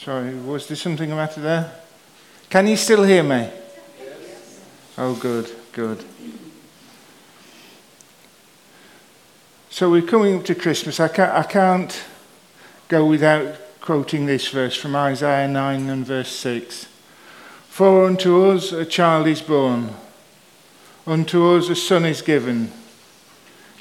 Sorry, 0.03 0.35
was 0.35 0.67
there 0.67 0.75
something 0.75 1.09
the 1.09 1.15
matter 1.15 1.39
there? 1.39 1.71
Can 2.49 2.67
you 2.67 2.75
still 2.75 3.03
hear 3.03 3.23
me? 3.23 3.49
Yes. 3.97 4.61
Oh, 4.97 5.15
good, 5.15 5.49
good. 5.71 6.03
So 9.69 9.89
we're 9.89 10.01
coming 10.01 10.39
up 10.39 10.43
to 10.45 10.55
Christmas. 10.55 10.99
I 10.99 11.07
can't, 11.07 11.31
I 11.31 11.43
can't 11.43 12.03
go 12.89 13.05
without 13.05 13.55
quoting 13.79 14.25
this 14.25 14.49
verse 14.49 14.75
from 14.75 14.93
Isaiah 14.93 15.47
9 15.47 15.89
and 15.89 16.05
verse 16.05 16.35
6. 16.35 16.85
For 17.69 18.05
unto 18.05 18.51
us 18.51 18.73
a 18.73 18.83
child 18.83 19.27
is 19.27 19.41
born, 19.41 19.91
unto 21.07 21.55
us 21.55 21.69
a 21.69 21.77
son 21.77 22.03
is 22.03 22.21
given, 22.21 22.73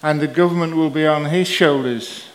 and 0.04 0.20
the 0.20 0.28
government 0.28 0.76
will 0.76 0.90
be 0.90 1.04
on 1.04 1.24
his 1.24 1.48
shoulders. 1.48 2.26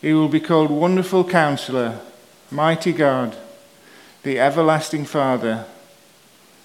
He 0.00 0.14
will 0.14 0.28
be 0.28 0.40
called 0.40 0.70
Wonderful 0.70 1.24
Counselor 1.24 2.00
Mighty 2.50 2.92
God, 2.92 3.36
the 4.22 4.38
everlasting 4.38 5.04
Father, 5.04 5.66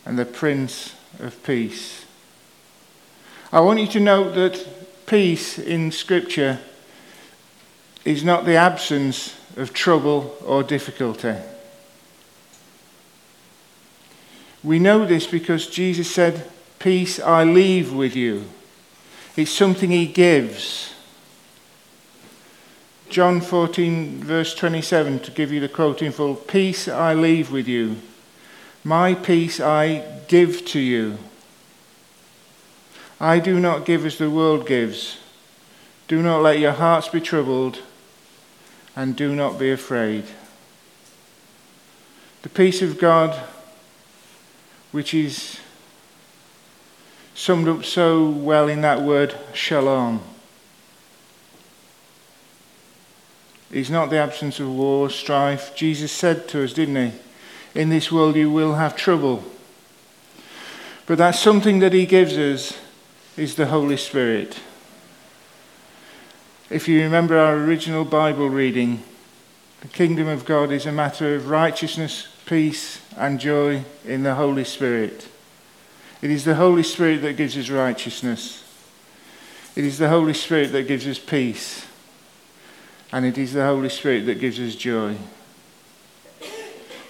and 0.06 0.18
the 0.18 0.26
Prince 0.26 0.94
of 1.20 1.42
Peace. 1.44 2.06
I 3.52 3.60
want 3.60 3.80
you 3.80 3.88
to 3.88 4.00
note 4.00 4.36
that 4.36 5.06
peace 5.08 5.60
in 5.60 5.92
Scripture 5.92 6.60
is 8.06 8.24
not 8.24 8.46
the 8.46 8.56
absence 8.56 9.36
of 9.58 9.74
trouble 9.74 10.36
or 10.46 10.64
difficulty. 10.64 11.36
We 14.64 14.80
know 14.80 15.06
this 15.06 15.28
because 15.28 15.68
Jesus 15.68 16.10
said, 16.10 16.50
Peace 16.80 17.20
I 17.20 17.44
leave 17.44 17.94
with 17.94 18.16
you. 18.16 18.46
It's 19.36 19.52
something 19.52 19.92
he 19.92 20.08
gives. 20.08 20.94
John 23.12 23.42
14, 23.42 24.24
verse 24.24 24.56
27, 24.56 25.20
to 25.20 25.32
give 25.32 25.52
you 25.52 25.60
the 25.60 25.68
quote 25.68 26.02
in 26.02 26.14
full 26.14 26.34
Peace 26.34 26.88
I 26.88 27.14
leave 27.14 27.52
with 27.52 27.68
you, 27.68 27.98
my 28.86 29.16
peace 29.16 29.60
I 29.60 30.06
give 30.30 30.64
to 30.68 30.80
you. 30.80 31.18
I 33.20 33.40
do 33.40 33.60
not 33.60 33.84
give 33.84 34.06
as 34.06 34.18
the 34.18 34.30
world 34.30 34.66
gives. 34.66 35.18
Do 36.08 36.22
not 36.22 36.42
let 36.42 36.60
your 36.60 36.72
hearts 36.72 37.10
be 37.10 37.20
troubled, 37.20 37.82
and 38.96 39.14
do 39.14 39.36
not 39.36 39.60
be 39.60 39.70
afraid. 39.72 40.24
The 42.44 42.50
peace 42.50 42.82
of 42.82 42.98
God, 42.98 43.38
which 44.94 45.14
is 45.14 45.60
summed 47.36 47.68
up 47.68 47.84
so 47.84 48.30
well 48.30 48.70
in 48.70 48.80
that 48.82 49.02
word 49.02 49.36
shalom, 49.54 50.24
is 53.72 53.90
not 53.90 54.10
the 54.10 54.18
absence 54.18 54.60
of 54.60 54.70
war, 54.70 55.10
strife. 55.10 55.74
Jesus 55.76 56.12
said 56.12 56.48
to 56.50 56.64
us, 56.64 56.74
didn't 56.74 57.12
he? 57.12 57.18
In 57.74 57.90
this 57.90 58.12
world 58.12 58.36
you 58.36 58.52
will 58.52 58.76
have 58.76 58.96
trouble. 58.96 59.44
But 61.06 61.18
that's 61.18 61.40
something 61.40 61.80
that 61.80 61.94
he 61.94 62.06
gives 62.06 62.38
us 62.38 62.78
is 63.38 63.56
the 63.56 63.68
Holy 63.68 63.98
Spirit. 63.98 64.60
If 66.70 66.88
you 66.88 67.02
remember 67.02 67.38
our 67.38 67.58
original 67.58 68.06
Bible 68.06 68.50
reading, 68.50 69.04
the 69.82 69.88
kingdom 69.88 70.28
of 70.28 70.46
God 70.46 70.72
is 70.72 70.86
a 70.86 70.92
matter 70.92 71.36
of 71.36 71.50
righteousness, 71.50 72.28
peace, 72.46 73.02
and 73.18 73.40
joy 73.40 73.84
in 74.06 74.24
the 74.24 74.36
Holy 74.36 74.64
Spirit. 74.64 75.28
It 76.22 76.30
is 76.30 76.46
the 76.46 76.56
Holy 76.56 76.84
Spirit 76.84 77.22
that 77.24 77.38
gives 77.38 77.58
us 77.58 77.70
righteousness. 77.70 78.64
It 79.76 79.84
is 79.84 79.98
the 79.98 80.10
Holy 80.10 80.34
Spirit 80.34 80.72
that 80.74 80.88
gives 80.88 81.08
us 81.08 81.18
peace. 81.18 81.86
And 83.12 83.26
it 83.26 83.38
is 83.38 83.54
the 83.54 83.66
Holy 83.66 83.90
Spirit 83.90 84.26
that 84.26 84.40
gives 84.40 84.60
us 84.60 84.76
joy. 84.76 85.18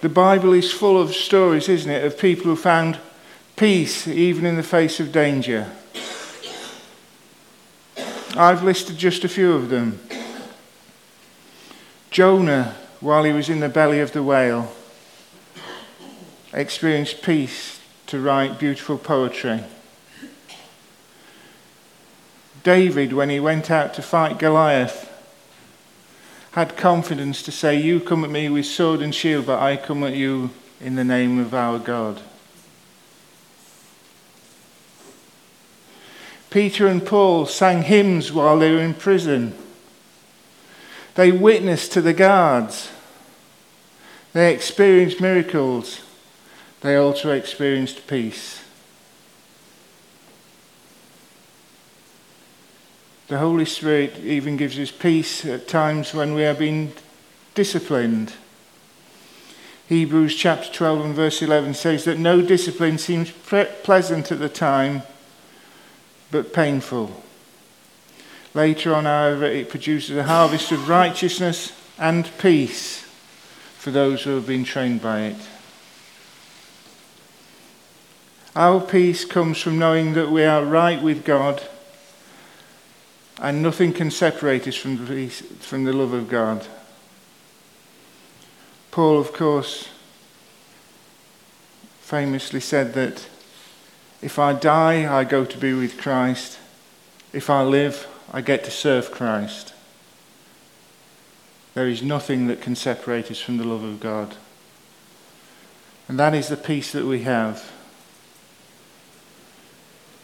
The 0.01 0.10
Bible 0.10 0.53
is 0.53 0.72
full 0.72 1.00
of 1.00 1.13
stories, 1.13 1.70
isn't 1.70 1.91
it, 1.91 2.03
of 2.03 2.17
people 2.17 2.46
who 2.46 2.55
found 2.55 2.98
peace 3.55 4.08
even 4.08 4.46
in 4.46 4.55
the 4.55 4.63
face 4.63 5.00
of 5.00 5.12
danger. 5.12 5.72
I've 8.36 8.63
listed 8.63 8.98
just 8.98 9.24
a 9.24 9.29
few 9.29 9.53
of 9.53 9.70
them. 9.70 10.00
Jonah, 12.10 12.75
while 13.00 13.24
he 13.24 13.31
was 13.31 13.50
in 13.50 13.60
the 13.60 13.70
belly 13.70 14.00
of 14.00 14.13
the 14.13 14.24
whale, 14.24 14.74
experienced 16.51 17.22
peace 17.22 17.79
to 18.08 18.20
write 18.20 18.58
beautiful 18.58 18.98
poetry. 18.98 19.63
David, 22.63 23.13
when 23.13 23.29
he 23.29 23.39
went 23.39 23.70
out 23.70 23.93
to 23.93 24.01
fight 24.01 24.39
Goliath, 24.39 25.11
had 26.51 26.75
confidence 26.75 27.41
to 27.43 27.51
say, 27.51 27.79
You 27.79 28.00
come 28.00 28.24
at 28.24 28.29
me 28.29 28.50
with 28.50 28.65
sword 28.65 29.01
and 29.01 29.15
shield, 29.15 29.46
but 29.46 29.60
I 29.60 29.77
come 29.77 30.03
at 30.03 30.15
you 30.15 30.51
in 30.79 30.96
the 30.96 31.03
name 31.03 31.39
of 31.39 31.53
our 31.53 31.79
God. 31.79 32.22
Peter 36.50 36.88
and 36.88 37.05
Paul 37.05 37.46
sang 37.46 37.84
hymns 37.84 38.34
while 38.34 38.60
they 38.60 38.72
were 38.72 38.81
in 38.81 38.93
prison. 38.93 39.55
They 41.15 41.31
witnessed 41.31 41.93
to 41.93 42.01
the 42.01 42.13
guards. 42.13 42.91
They 44.34 44.53
experienced 44.53 45.22
miracles. 45.22 46.01
They 46.81 46.98
also 46.98 47.31
experienced 47.31 48.08
peace. 48.08 48.61
The 53.32 53.38
Holy 53.38 53.64
Spirit 53.64 54.18
even 54.26 54.58
gives 54.58 54.78
us 54.78 54.92
peace 54.92 55.46
at 55.46 55.66
times 55.66 56.14
when 56.14 56.34
we 56.34 56.44
are 56.44 56.54
being 56.54 56.92
disciplined. 57.56 58.34
Hebrews 59.88 60.36
chapter 60.36 60.70
12 60.70 61.06
and 61.06 61.16
verse 61.16 61.42
11 61.42 61.76
says 61.76 62.04
that 62.04 62.20
no 62.20 62.42
discipline 62.42 62.98
seems 62.98 63.32
pleasant 63.32 64.34
at 64.34 64.40
the 64.40 64.50
time 64.50 65.04
but 66.30 66.52
painful. 66.52 67.24
Later 68.54 68.94
on, 68.94 69.06
however, 69.06 69.46
it 69.46 69.70
produces 69.70 70.18
a 70.18 70.24
harvest 70.24 70.74
of 70.74 70.90
righteousness 70.90 71.72
and 71.98 72.30
peace 72.38 73.04
for 73.78 73.91
those 73.91 74.24
who 74.24 74.32
have 74.32 74.48
been 74.48 74.65
trained 74.65 75.02
by 75.02 75.22
it. 75.22 75.38
Our 78.58 78.82
peace 78.82 79.24
comes 79.24 79.62
from 79.62 79.80
knowing 79.80 80.15
that 80.15 80.32
we 80.32 80.44
are 80.44 80.65
right 80.65 81.02
with 81.02 81.24
God 81.24 81.65
and 83.41 83.63
nothing 83.63 83.91
can 83.91 84.12
separate 84.12 84.67
us 84.67 84.75
from 84.75 85.08
the, 85.08 85.27
from 85.27 85.84
the 85.84 85.91
love 85.91 86.13
of 86.13 86.30
God. 86.30 86.65
Paul, 88.91 89.17
of 89.17 89.34
course, 89.34 89.89
famously 92.01 92.60
said 92.60 92.93
that 92.93 93.27
if 94.21 94.38
I 94.38 94.54
die, 94.54 95.12
I 95.12 95.23
go 95.23 95.43
to 95.43 95.58
be 95.58 95.73
with 95.73 95.99
Christ. 95.99 96.60
If 97.34 97.49
I 97.49 97.63
live, 97.63 98.08
I 98.32 98.41
get 98.41 98.63
to 98.65 98.71
serve 98.71 99.10
Christ. 99.10 99.73
There 101.73 101.88
is 101.88 102.04
nothing 102.04 102.45
that 102.45 102.62
can 102.62 102.75
separate 102.75 103.32
us 103.32 103.39
from 103.39 103.58
the 103.58 103.63
love 103.63 103.84
of 103.84 103.99
God. 103.99 104.36
And 106.08 106.19
that 106.19 106.36
is 106.36 106.49
the 106.49 106.58
peace 106.58 106.91
that 106.91 107.06
we 107.06 107.23
have. 107.23 107.71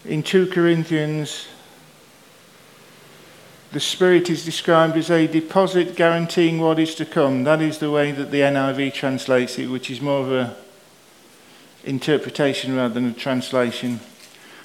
In 0.06 0.22
2 0.22 0.48
Corinthians, 0.48 1.48
the 3.72 3.80
Spirit 3.80 4.30
is 4.30 4.46
described 4.46 4.96
as 4.96 5.12
a 5.12 5.28
deposit 5.28 5.96
guaranteeing 5.96 6.60
what 6.60 6.80
is 6.80 6.96
to 6.96 7.06
come. 7.06 7.44
That 7.44 7.62
is 7.62 7.80
the 7.80 7.92
way 7.92 8.12
that 8.12 8.32
the 8.32 8.42
NIV 8.42 8.94
translates 8.94 9.60
it, 9.60 9.68
which 9.68 9.92
is 9.92 10.00
more 10.00 10.22
of 10.22 10.32
an 10.32 10.56
interpretation 11.84 12.76
rather 12.76 12.94
than 12.94 13.08
a 13.08 13.14
translation. 13.14 14.00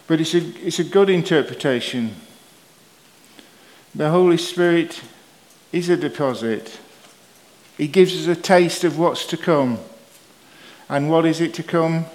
But 0.06 0.20
it's 0.20 0.34
a, 0.34 0.38
it's 0.64 0.78
a 0.78 0.84
good 0.84 1.10
interpretation. 1.10 2.14
The 3.94 4.10
Holy 4.10 4.38
Spirit 4.38 5.02
is 5.72 5.88
a 5.88 5.96
deposit. 5.96 6.78
He 7.76 7.88
gives 7.88 8.14
us 8.14 8.38
a 8.38 8.40
taste 8.40 8.84
of 8.84 8.98
what's 8.98 9.26
to 9.26 9.36
come. 9.36 9.78
And 10.88 11.10
what 11.10 11.26
is 11.26 11.40
it 11.40 11.54
to 11.54 11.62
come? 11.62 12.06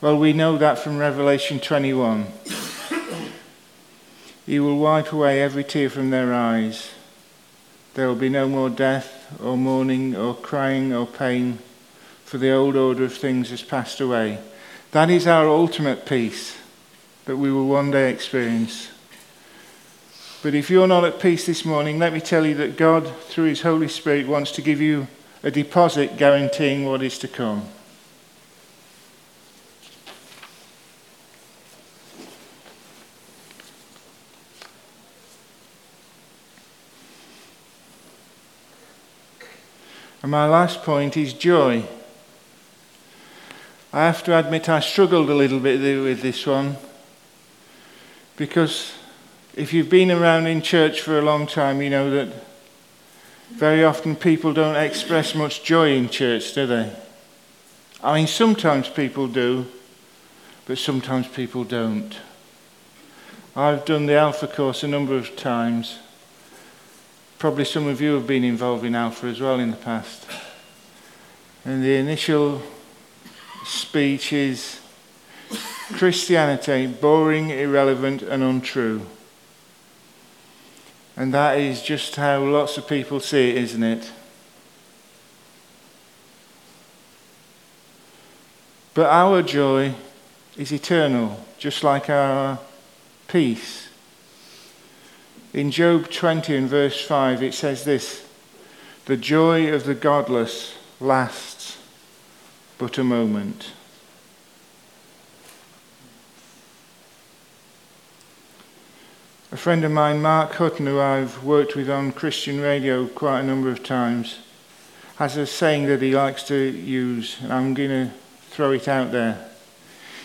Well, 0.00 0.18
we 0.18 0.32
know 0.32 0.56
that 0.58 0.78
from 0.78 0.98
Revelation 0.98 1.58
21. 1.58 2.26
He 4.46 4.60
will 4.60 4.78
wipe 4.78 5.12
away 5.12 5.42
every 5.42 5.64
tear 5.64 5.90
from 5.90 6.10
their 6.10 6.32
eyes. 6.32 6.92
There 7.94 8.06
will 8.06 8.14
be 8.14 8.28
no 8.28 8.48
more 8.48 8.70
death, 8.70 9.36
or 9.42 9.56
mourning, 9.56 10.14
or 10.14 10.34
crying, 10.34 10.92
or 10.92 11.06
pain 11.06 11.58
for 12.24 12.38
the 12.38 12.50
old 12.50 12.76
order 12.76 13.04
of 13.04 13.14
things 13.14 13.50
has 13.50 13.62
passed 13.62 14.00
away. 14.00 14.38
That 14.92 15.10
is 15.10 15.26
our 15.26 15.48
ultimate 15.48 16.06
peace 16.06 16.56
that 17.24 17.36
we 17.36 17.52
will 17.52 17.66
one 17.66 17.90
day 17.90 18.12
experience. 18.12 18.88
But 20.42 20.54
if 20.54 20.70
you're 20.70 20.86
not 20.86 21.04
at 21.04 21.20
peace 21.20 21.46
this 21.46 21.64
morning, 21.64 21.98
let 21.98 22.12
me 22.12 22.20
tell 22.20 22.46
you 22.46 22.54
that 22.56 22.76
God, 22.76 23.08
through 23.22 23.46
His 23.46 23.62
Holy 23.62 23.88
Spirit, 23.88 24.26
wants 24.26 24.52
to 24.52 24.62
give 24.62 24.80
you 24.80 25.08
a 25.42 25.50
deposit 25.50 26.16
guaranteeing 26.16 26.84
what 26.84 27.02
is 27.02 27.18
to 27.18 27.28
come. 27.28 27.68
And 40.26 40.32
my 40.32 40.48
last 40.48 40.82
point 40.82 41.16
is 41.16 41.32
joy. 41.34 41.84
I 43.92 44.06
have 44.06 44.24
to 44.24 44.36
admit 44.36 44.68
I 44.68 44.80
struggled 44.80 45.30
a 45.30 45.34
little 45.36 45.60
bit 45.60 45.78
with 46.02 46.20
this 46.20 46.44
one 46.44 46.78
because 48.36 48.92
if 49.54 49.72
you've 49.72 49.88
been 49.88 50.10
around 50.10 50.48
in 50.48 50.62
church 50.62 51.00
for 51.00 51.16
a 51.16 51.22
long 51.22 51.46
time, 51.46 51.80
you 51.80 51.90
know 51.90 52.10
that 52.10 52.34
very 53.52 53.84
often 53.84 54.16
people 54.16 54.52
don't 54.52 54.74
express 54.74 55.32
much 55.32 55.62
joy 55.62 55.92
in 55.92 56.08
church, 56.08 56.54
do 56.54 56.66
they? 56.66 56.92
I 58.02 58.16
mean, 58.16 58.26
sometimes 58.26 58.88
people 58.88 59.28
do, 59.28 59.66
but 60.66 60.76
sometimes 60.76 61.28
people 61.28 61.62
don't. 61.62 62.16
I've 63.54 63.84
done 63.84 64.06
the 64.06 64.16
Alpha 64.16 64.48
course 64.48 64.82
a 64.82 64.88
number 64.88 65.16
of 65.16 65.36
times. 65.36 66.00
Probably 67.46 67.64
some 67.64 67.86
of 67.86 68.00
you 68.00 68.14
have 68.14 68.26
been 68.26 68.42
involved 68.42 68.84
in 68.84 68.96
Alpha 68.96 69.28
as 69.28 69.40
well 69.40 69.60
in 69.60 69.70
the 69.70 69.76
past. 69.76 70.26
And 71.64 71.80
the 71.80 71.94
initial 71.94 72.60
speech 73.64 74.32
is 74.32 74.80
Christianity 75.92 76.88
boring, 76.88 77.50
irrelevant, 77.50 78.22
and 78.22 78.42
untrue. 78.42 79.06
And 81.14 81.32
that 81.34 81.60
is 81.60 81.82
just 81.82 82.16
how 82.16 82.42
lots 82.42 82.78
of 82.78 82.88
people 82.88 83.20
see 83.20 83.50
it, 83.50 83.58
isn't 83.58 83.82
it? 83.84 84.10
But 88.92 89.06
our 89.06 89.40
joy 89.42 89.94
is 90.56 90.72
eternal, 90.72 91.46
just 91.58 91.84
like 91.84 92.10
our 92.10 92.58
peace. 93.28 93.85
In 95.52 95.70
Job 95.70 96.10
20 96.10 96.54
and 96.54 96.68
verse 96.68 97.04
5, 97.04 97.42
it 97.42 97.54
says 97.54 97.84
this 97.84 98.26
The 99.06 99.16
joy 99.16 99.72
of 99.72 99.84
the 99.84 99.94
godless 99.94 100.76
lasts 101.00 101.78
but 102.78 102.98
a 102.98 103.04
moment. 103.04 103.72
A 109.52 109.56
friend 109.56 109.84
of 109.84 109.92
mine, 109.92 110.20
Mark 110.20 110.52
Hutton, 110.52 110.86
who 110.86 111.00
I've 111.00 111.42
worked 111.42 111.76
with 111.76 111.88
on 111.88 112.12
Christian 112.12 112.60
radio 112.60 113.06
quite 113.06 113.40
a 113.40 113.44
number 113.44 113.70
of 113.70 113.82
times, 113.82 114.40
has 115.16 115.36
a 115.36 115.46
saying 115.46 115.86
that 115.86 116.02
he 116.02 116.14
likes 116.14 116.42
to 116.48 116.56
use, 116.56 117.38
and 117.42 117.52
I'm 117.52 117.72
going 117.72 117.88
to 117.88 118.10
throw 118.50 118.72
it 118.72 118.88
out 118.88 119.12
there. 119.12 119.48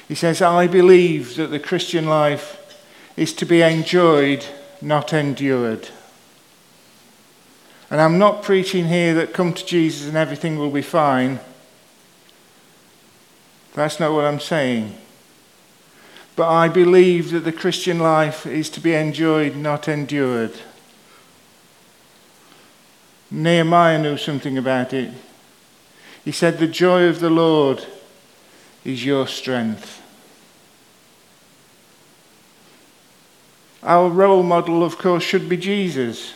He 0.07 0.15
says, 0.15 0.41
I 0.41 0.67
believe 0.67 1.35
that 1.35 1.47
the 1.47 1.59
Christian 1.59 2.07
life 2.07 2.57
is 3.15 3.31
to 3.35 3.45
be 3.45 3.61
enjoyed, 3.61 4.45
not 4.81 5.13
endured. 5.13 5.89
And 7.89 7.99
I'm 7.99 8.17
not 8.17 8.41
preaching 8.41 8.87
here 8.87 9.13
that 9.15 9.33
come 9.33 9.53
to 9.53 9.65
Jesus 9.65 10.07
and 10.07 10.15
everything 10.15 10.57
will 10.57 10.71
be 10.71 10.81
fine. 10.81 11.39
That's 13.73 13.99
not 13.99 14.13
what 14.13 14.25
I'm 14.25 14.39
saying. 14.39 14.95
But 16.35 16.49
I 16.49 16.69
believe 16.69 17.31
that 17.31 17.41
the 17.41 17.51
Christian 17.51 17.99
life 17.99 18.45
is 18.45 18.69
to 18.71 18.79
be 18.79 18.93
enjoyed, 18.93 19.55
not 19.55 19.87
endured. 19.87 20.53
Nehemiah 23.29 24.01
knew 24.01 24.17
something 24.17 24.57
about 24.57 24.93
it. 24.93 25.13
He 26.23 26.31
said, 26.31 26.57
The 26.57 26.67
joy 26.67 27.03
of 27.03 27.19
the 27.19 27.29
Lord 27.29 27.85
is 28.83 29.05
your 29.05 29.27
strength. 29.27 30.00
Our 33.83 34.09
role 34.09 34.43
model, 34.43 34.83
of 34.83 34.97
course, 34.97 35.23
should 35.23 35.49
be 35.49 35.57
Jesus. 35.57 36.33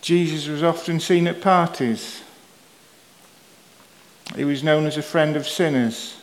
Jesus 0.00 0.48
was 0.48 0.62
often 0.62 1.00
seen 1.00 1.26
at 1.26 1.40
parties. 1.40 2.22
He 4.36 4.44
was 4.44 4.62
known 4.62 4.86
as 4.86 4.96
a 4.96 5.02
friend 5.02 5.36
of 5.36 5.46
sinners. 5.46 6.16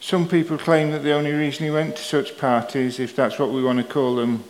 Some 0.00 0.26
people 0.26 0.58
claim 0.58 0.90
that 0.90 1.04
the 1.04 1.12
only 1.12 1.32
reason 1.32 1.64
he 1.64 1.70
went 1.70 1.96
to 1.96 2.02
such 2.02 2.38
parties, 2.38 2.98
if 2.98 3.14
that's 3.14 3.38
what 3.38 3.50
we 3.50 3.62
want 3.62 3.78
to 3.78 3.84
call 3.84 4.16
them, 4.16 4.42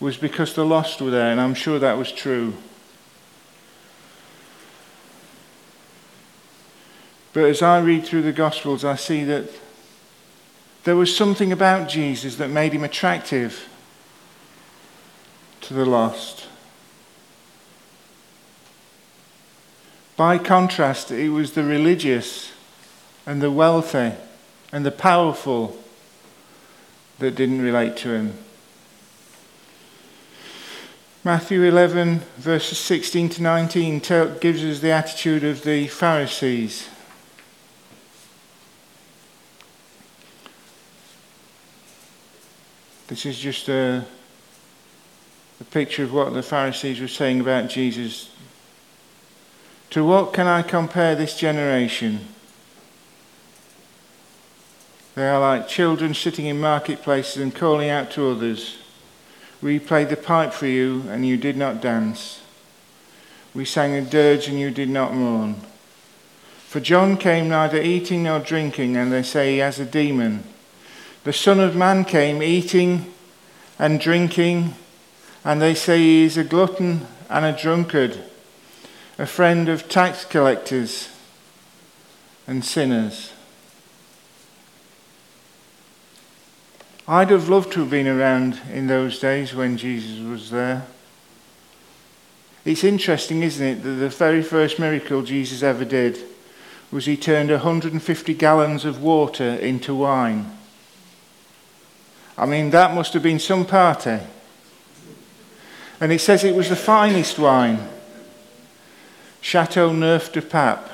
was 0.00 0.16
because 0.16 0.54
the 0.54 0.66
lost 0.66 1.00
were 1.00 1.10
there, 1.10 1.30
and 1.30 1.40
I'm 1.40 1.54
sure 1.54 1.78
that 1.78 1.96
was 1.96 2.12
true. 2.12 2.54
But 7.36 7.50
as 7.50 7.60
I 7.60 7.80
read 7.80 8.06
through 8.06 8.22
the 8.22 8.32
Gospels, 8.32 8.82
I 8.82 8.96
see 8.96 9.22
that 9.24 9.50
there 10.84 10.96
was 10.96 11.14
something 11.14 11.52
about 11.52 11.86
Jesus 11.86 12.36
that 12.36 12.48
made 12.48 12.72
him 12.72 12.82
attractive 12.82 13.68
to 15.60 15.74
the 15.74 15.84
lost. 15.84 16.46
By 20.16 20.38
contrast, 20.38 21.10
it 21.10 21.28
was 21.28 21.52
the 21.52 21.62
religious 21.62 22.52
and 23.26 23.42
the 23.42 23.50
wealthy 23.50 24.12
and 24.72 24.86
the 24.86 24.90
powerful 24.90 25.76
that 27.18 27.34
didn't 27.34 27.60
relate 27.60 27.98
to 27.98 28.14
him. 28.14 28.32
Matthew 31.22 31.64
11, 31.64 32.20
verses 32.38 32.78
16 32.78 33.28
to 33.28 33.42
19, 33.42 33.98
gives 34.40 34.64
us 34.64 34.80
the 34.80 34.90
attitude 34.90 35.44
of 35.44 35.64
the 35.64 35.86
Pharisees. 35.88 36.88
This 43.08 43.24
is 43.24 43.38
just 43.38 43.68
a, 43.68 44.04
a 45.60 45.64
picture 45.64 46.02
of 46.02 46.12
what 46.12 46.34
the 46.34 46.42
Pharisees 46.42 47.00
were 47.00 47.06
saying 47.06 47.40
about 47.40 47.70
Jesus. 47.70 48.30
To 49.90 50.04
what 50.04 50.32
can 50.32 50.48
I 50.48 50.62
compare 50.62 51.14
this 51.14 51.36
generation? 51.36 52.26
They 55.14 55.28
are 55.28 55.40
like 55.40 55.68
children 55.68 56.14
sitting 56.14 56.46
in 56.46 56.60
marketplaces 56.60 57.40
and 57.40 57.54
calling 57.54 57.88
out 57.88 58.10
to 58.12 58.28
others. 58.28 58.78
We 59.62 59.78
played 59.78 60.10
the 60.10 60.16
pipe 60.16 60.52
for 60.52 60.66
you, 60.66 61.04
and 61.08 61.26
you 61.26 61.36
did 61.36 61.56
not 61.56 61.80
dance. 61.80 62.42
We 63.54 63.64
sang 63.64 63.94
a 63.94 64.02
dirge, 64.02 64.48
and 64.48 64.58
you 64.58 64.70
did 64.70 64.90
not 64.90 65.14
mourn. 65.14 65.56
For 66.66 66.80
John 66.80 67.16
came 67.16 67.48
neither 67.48 67.80
eating 67.80 68.24
nor 68.24 68.40
drinking, 68.40 68.96
and 68.96 69.10
they 69.10 69.22
say 69.22 69.52
he 69.52 69.58
has 69.58 69.78
a 69.78 69.86
demon. 69.86 70.44
The 71.26 71.32
Son 71.32 71.58
of 71.58 71.74
Man 71.74 72.04
came 72.04 72.40
eating 72.40 73.12
and 73.80 73.98
drinking, 73.98 74.74
and 75.44 75.60
they 75.60 75.74
say 75.74 75.98
he 75.98 76.22
is 76.22 76.36
a 76.36 76.44
glutton 76.44 77.04
and 77.28 77.44
a 77.44 77.50
drunkard, 77.50 78.22
a 79.18 79.26
friend 79.26 79.68
of 79.68 79.88
tax 79.88 80.24
collectors 80.24 81.08
and 82.46 82.64
sinners. 82.64 83.32
I'd 87.08 87.30
have 87.30 87.48
loved 87.48 87.72
to 87.72 87.80
have 87.80 87.90
been 87.90 88.06
around 88.06 88.60
in 88.72 88.86
those 88.86 89.18
days 89.18 89.52
when 89.52 89.76
Jesus 89.76 90.20
was 90.20 90.50
there. 90.50 90.86
It's 92.64 92.84
interesting, 92.84 93.42
isn't 93.42 93.66
it, 93.66 93.82
that 93.82 93.90
the 93.90 94.10
very 94.10 94.44
first 94.44 94.78
miracle 94.78 95.22
Jesus 95.22 95.64
ever 95.64 95.84
did 95.84 96.20
was 96.92 97.06
he 97.06 97.16
turned 97.16 97.50
150 97.50 98.34
gallons 98.34 98.84
of 98.84 99.02
water 99.02 99.56
into 99.56 99.92
wine. 99.92 100.55
I 102.38 102.46
mean, 102.46 102.70
that 102.70 102.94
must 102.94 103.12
have 103.14 103.22
been 103.22 103.38
some 103.38 103.64
party. 103.64 104.18
And 106.00 106.12
it 106.12 106.20
says 106.20 106.44
it 106.44 106.54
was 106.54 106.68
the 106.68 106.76
finest 106.76 107.38
wine 107.38 107.88
Châteauneuf-du-Pape. 109.42 110.92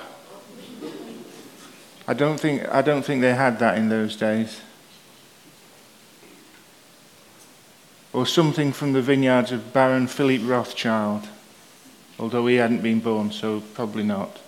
I 2.07 2.15
don't 2.15 2.39
think, 2.39 2.69
I 2.69 2.83
don't 2.83 3.03
think 3.03 3.21
they 3.21 3.35
had 3.35 3.59
that 3.61 3.79
in 3.79 3.89
those 3.89 4.17
days. 4.17 4.61
or 8.13 8.27
something 8.27 8.73
from 8.73 8.93
the 8.93 9.03
vineyards 9.03 9.53
of 9.53 9.73
Baron 9.73 10.07
Philip 10.07 10.43
Rothschild, 10.45 11.29
although 12.19 12.47
he 12.47 12.57
hadn't 12.57 12.83
been 12.83 13.01
born, 13.01 13.33
so 13.33 13.61
probably 13.75 14.03
not. 14.03 14.39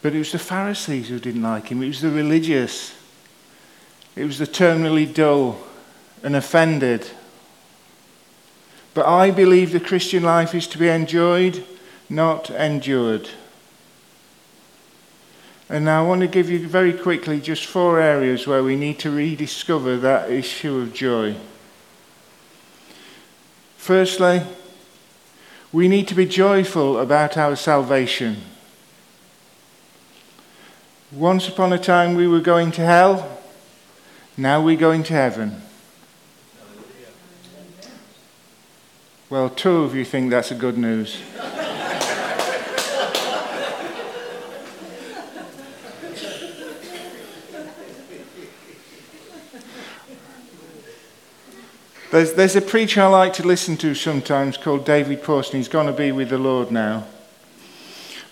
But 0.00 0.14
it 0.14 0.18
was 0.18 0.32
the 0.32 0.40
Pharisees 0.40 1.08
who 1.08 1.20
didn't 1.20 1.42
like 1.42 1.68
him, 1.68 1.82
it 1.82 1.88
was 1.88 2.00
the 2.00 2.10
religious, 2.10 2.92
it 4.14 4.24
was 4.24 4.38
the 4.38 4.46
terminally 4.46 5.12
dull 5.12 5.58
and 6.22 6.36
offended. 6.36 7.10
But 8.94 9.06
I 9.06 9.30
believe 9.30 9.72
the 9.72 9.80
Christian 9.80 10.22
life 10.22 10.54
is 10.54 10.66
to 10.68 10.78
be 10.78 10.88
enjoyed, 10.88 11.64
not 12.10 12.50
endured. 12.50 13.28
And 15.68 15.86
now 15.86 16.04
I 16.04 16.06
want 16.06 16.20
to 16.20 16.26
give 16.26 16.50
you 16.50 16.68
very 16.68 16.92
quickly 16.92 17.40
just 17.40 17.64
four 17.64 17.98
areas 17.98 18.46
where 18.46 18.62
we 18.62 18.76
need 18.76 18.98
to 19.00 19.10
rediscover 19.10 19.96
that 19.96 20.30
issue 20.30 20.76
of 20.76 20.92
joy. 20.92 21.34
Firstly, 23.78 24.42
we 25.72 25.88
need 25.88 26.06
to 26.08 26.14
be 26.14 26.26
joyful 26.26 27.00
about 27.00 27.38
our 27.38 27.56
salvation. 27.56 28.36
Once 31.10 31.48
upon 31.48 31.72
a 31.72 31.78
time 31.78 32.14
we 32.14 32.28
were 32.28 32.40
going 32.40 32.70
to 32.72 32.82
hell, 32.82 33.41
now 34.36 34.62
we're 34.62 34.76
going 34.76 35.02
to 35.04 35.12
heaven. 35.12 35.62
Well, 39.28 39.48
two 39.48 39.78
of 39.78 39.94
you 39.94 40.04
think 40.04 40.30
that's 40.30 40.50
a 40.50 40.54
good 40.54 40.76
news. 40.76 41.20
There's, 52.10 52.34
there's 52.34 52.56
a 52.56 52.60
preacher 52.60 53.00
I 53.00 53.06
like 53.06 53.32
to 53.34 53.42
listen 53.42 53.78
to 53.78 53.94
sometimes 53.94 54.58
called 54.58 54.84
David 54.84 55.22
Pawson. 55.22 55.56
He's 55.56 55.66
going 55.66 55.86
to 55.86 55.94
be 55.94 56.12
with 56.12 56.28
the 56.28 56.36
Lord 56.36 56.70
now. 56.70 57.06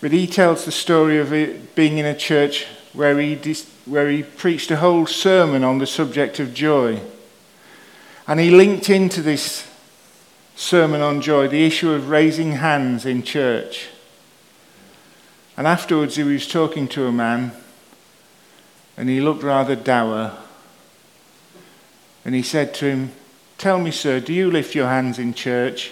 But 0.01 0.11
he 0.11 0.27
tells 0.27 0.65
the 0.65 0.71
story 0.71 1.17
of 1.17 1.31
being 1.73 1.97
in 1.97 2.05
a 2.05 2.15
church 2.15 2.67
where 2.93 3.19
he, 3.19 3.33
where 3.85 4.09
he 4.09 4.23
preached 4.23 4.71
a 4.71 4.77
whole 4.77 5.05
sermon 5.05 5.63
on 5.63 5.79
the 5.79 5.87
subject 5.87 6.39
of 6.39 6.53
joy. 6.53 6.99
And 8.27 8.39
he 8.39 8.51
linked 8.51 8.89
into 8.89 9.21
this 9.21 9.67
sermon 10.55 11.01
on 11.01 11.21
joy 11.21 11.47
the 11.47 11.65
issue 11.65 11.91
of 11.91 12.09
raising 12.09 12.53
hands 12.53 13.05
in 13.05 13.23
church. 13.23 13.87
And 15.57 15.67
afterwards, 15.67 16.15
he 16.15 16.23
was 16.23 16.47
talking 16.47 16.87
to 16.89 17.07
a 17.07 17.11
man, 17.11 17.51
and 18.95 19.09
he 19.09 19.21
looked 19.21 19.43
rather 19.43 19.75
dour. 19.75 20.37
And 22.23 22.35
he 22.35 22.43
said 22.43 22.73
to 22.75 22.85
him, 22.85 23.11
Tell 23.57 23.79
me, 23.79 23.91
sir, 23.91 24.19
do 24.19 24.33
you 24.33 24.49
lift 24.49 24.73
your 24.73 24.87
hands 24.87 25.19
in 25.19 25.33
church? 25.33 25.91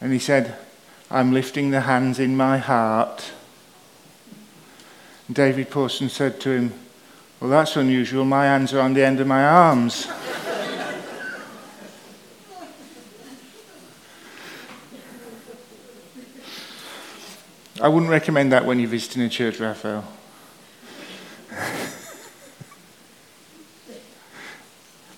And 0.00 0.12
he 0.12 0.18
said, 0.18 0.56
I'm 1.10 1.32
lifting 1.32 1.70
the 1.70 1.82
hands 1.82 2.18
in 2.18 2.36
my 2.36 2.58
heart. 2.58 3.32
David 5.32 5.70
Pawson 5.70 6.08
said 6.08 6.40
to 6.40 6.50
him, 6.50 6.72
Well, 7.38 7.50
that's 7.50 7.76
unusual. 7.76 8.24
My 8.24 8.46
hands 8.46 8.74
are 8.74 8.80
on 8.80 8.94
the 8.94 9.04
end 9.04 9.20
of 9.20 9.28
my 9.28 9.44
arms. 9.44 10.08
I 17.80 17.88
wouldn't 17.88 18.10
recommend 18.10 18.52
that 18.52 18.66
when 18.66 18.78
you're 18.78 18.90
visiting 18.90 19.22
a 19.22 19.28
church, 19.28 19.58
Raphael. 19.58 20.04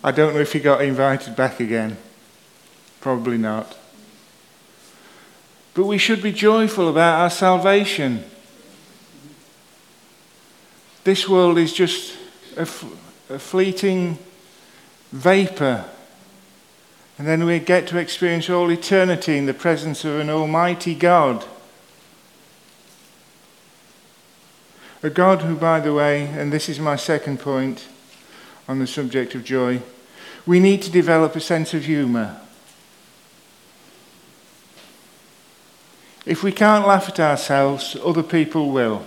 I 0.04 0.12
don't 0.12 0.34
know 0.34 0.40
if 0.40 0.52
he 0.52 0.60
got 0.60 0.82
invited 0.82 1.34
back 1.34 1.58
again. 1.58 1.96
Probably 3.00 3.38
not. 3.38 3.76
But 5.74 5.86
we 5.86 5.96
should 5.98 6.22
be 6.22 6.32
joyful 6.32 6.88
about 6.88 7.20
our 7.20 7.30
salvation. 7.30 8.24
This 11.04 11.28
world 11.28 11.58
is 11.58 11.72
just 11.72 12.16
a, 12.56 12.64
fleeting 12.66 14.18
vapor. 15.10 15.84
And 17.18 17.26
then 17.26 17.44
we 17.44 17.58
get 17.58 17.86
to 17.88 17.98
experience 17.98 18.48
all 18.48 18.70
eternity 18.70 19.36
in 19.36 19.46
the 19.46 19.54
presence 19.54 20.04
of 20.04 20.18
an 20.20 20.30
almighty 20.30 20.94
God. 20.94 21.44
A 25.02 25.10
God 25.10 25.42
who, 25.42 25.56
by 25.56 25.80
the 25.80 25.92
way, 25.92 26.26
and 26.26 26.52
this 26.52 26.68
is 26.68 26.78
my 26.78 26.96
second 26.96 27.40
point 27.40 27.88
on 28.68 28.78
the 28.78 28.86
subject 28.86 29.34
of 29.34 29.44
joy, 29.44 29.82
we 30.46 30.60
need 30.60 30.82
to 30.82 30.90
develop 30.90 31.34
a 31.34 31.40
sense 31.40 31.74
of 31.74 31.84
humour. 31.84 32.40
If 36.24 36.44
we 36.44 36.52
can't 36.52 36.86
laugh 36.86 37.08
at 37.08 37.18
ourselves, 37.18 37.96
other 38.04 38.22
people 38.22 38.70
will. 38.70 39.04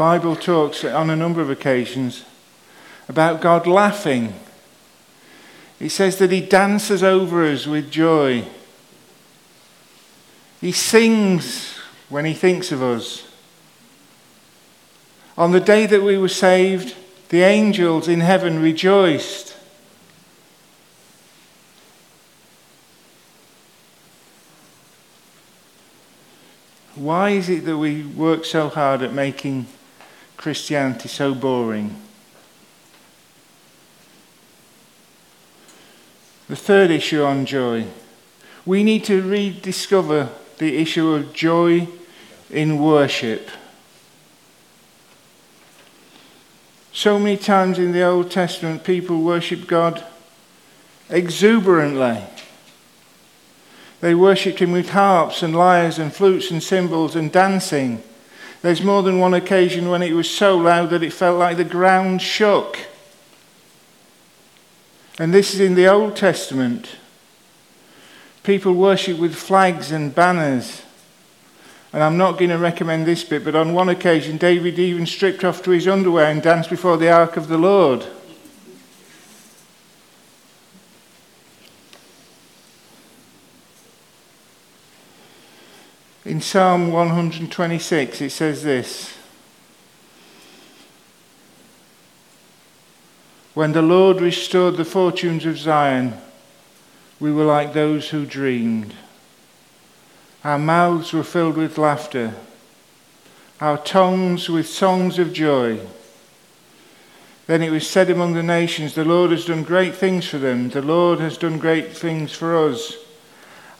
Bible 0.00 0.34
talks 0.34 0.82
on 0.82 1.10
a 1.10 1.14
number 1.14 1.42
of 1.42 1.50
occasions 1.50 2.24
about 3.06 3.42
God 3.42 3.66
laughing 3.66 4.32
he 5.78 5.90
says 5.90 6.16
that 6.16 6.32
He 6.32 6.40
dances 6.40 7.02
over 7.02 7.44
us 7.44 7.66
with 7.66 7.90
joy. 7.90 8.46
He 10.58 10.72
sings 10.72 11.76
when 12.08 12.24
He 12.24 12.32
thinks 12.32 12.72
of 12.72 12.82
us. 12.82 13.30
On 15.36 15.52
the 15.52 15.60
day 15.60 15.84
that 15.84 16.02
we 16.02 16.16
were 16.16 16.28
saved, 16.28 16.96
the 17.28 17.42
angels 17.42 18.08
in 18.08 18.20
heaven 18.20 18.62
rejoiced. 18.62 19.54
Why 26.94 27.32
is 27.32 27.50
it 27.50 27.66
that 27.66 27.76
we 27.76 28.02
work 28.02 28.46
so 28.46 28.70
hard 28.70 29.02
at 29.02 29.12
making 29.12 29.66
Christianity 30.40 31.06
so 31.06 31.34
boring? 31.34 31.94
The 36.48 36.56
third 36.56 36.90
issue 36.90 37.22
on 37.22 37.44
joy. 37.44 37.84
We 38.64 38.82
need 38.82 39.04
to 39.04 39.20
rediscover 39.20 40.30
the 40.56 40.78
issue 40.78 41.10
of 41.10 41.34
joy 41.34 41.88
in 42.48 42.78
worship. 42.78 43.50
So 46.90 47.18
many 47.18 47.36
times 47.36 47.78
in 47.78 47.92
the 47.92 48.04
Old 48.04 48.30
Testament, 48.30 48.82
people 48.82 49.20
worship 49.20 49.66
God 49.66 50.02
exuberantly. 51.10 52.24
They 54.00 54.14
worshipped 54.14 54.60
Him 54.60 54.72
with 54.72 54.88
harps 54.88 55.42
and 55.42 55.54
lyres 55.54 55.98
and 55.98 56.10
flutes 56.10 56.50
and 56.50 56.62
cymbals 56.62 57.14
and 57.14 57.30
dancing. 57.30 58.02
There's 58.62 58.82
more 58.82 59.02
than 59.02 59.18
one 59.18 59.34
occasion 59.34 59.88
when 59.88 60.02
it 60.02 60.12
was 60.12 60.28
so 60.28 60.56
loud 60.56 60.90
that 60.90 61.02
it 61.02 61.12
felt 61.12 61.38
like 61.38 61.56
the 61.56 61.64
ground 61.64 62.20
shook. 62.20 62.78
And 65.18 65.32
this 65.32 65.54
is 65.54 65.60
in 65.60 65.74
the 65.74 65.88
Old 65.88 66.16
Testament. 66.16 66.96
People 68.42 68.74
worship 68.74 69.18
with 69.18 69.34
flags 69.34 69.92
and 69.92 70.14
banners. 70.14 70.82
And 71.92 72.02
I'm 72.02 72.16
not 72.16 72.38
going 72.38 72.50
to 72.50 72.58
recommend 72.58 73.06
this 73.06 73.24
bit, 73.24 73.44
but 73.44 73.56
on 73.56 73.74
one 73.74 73.88
occasion, 73.88 74.36
David 74.36 74.78
even 74.78 75.06
stripped 75.06 75.42
off 75.42 75.62
to 75.64 75.72
his 75.72 75.88
underwear 75.88 76.30
and 76.30 76.40
danced 76.40 76.70
before 76.70 76.96
the 76.96 77.10
ark 77.10 77.36
of 77.36 77.48
the 77.48 77.58
Lord. 77.58 78.06
In 86.30 86.40
Psalm 86.40 86.92
126, 86.92 88.20
it 88.20 88.30
says 88.30 88.62
this 88.62 89.16
When 93.52 93.72
the 93.72 93.82
Lord 93.82 94.20
restored 94.20 94.76
the 94.76 94.84
fortunes 94.84 95.44
of 95.44 95.58
Zion, 95.58 96.14
we 97.18 97.32
were 97.32 97.42
like 97.42 97.72
those 97.72 98.10
who 98.10 98.24
dreamed. 98.24 98.94
Our 100.44 100.56
mouths 100.56 101.12
were 101.12 101.24
filled 101.24 101.56
with 101.56 101.78
laughter, 101.78 102.36
our 103.60 103.78
tongues 103.78 104.48
with 104.48 104.68
songs 104.68 105.18
of 105.18 105.32
joy. 105.32 105.80
Then 107.48 107.60
it 107.60 107.70
was 107.70 107.90
said 107.90 108.08
among 108.08 108.34
the 108.34 108.44
nations, 108.44 108.94
The 108.94 109.04
Lord 109.04 109.32
has 109.32 109.46
done 109.46 109.64
great 109.64 109.96
things 109.96 110.28
for 110.28 110.38
them, 110.38 110.68
the 110.68 110.80
Lord 110.80 111.18
has 111.18 111.36
done 111.36 111.58
great 111.58 111.96
things 111.96 112.30
for 112.30 112.68
us, 112.68 112.94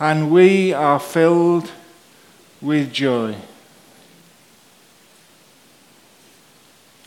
and 0.01 0.33
we 0.33 0.73
are 0.73 0.99
filled 0.99 1.71
with 2.61 2.93
joy. 2.93 3.37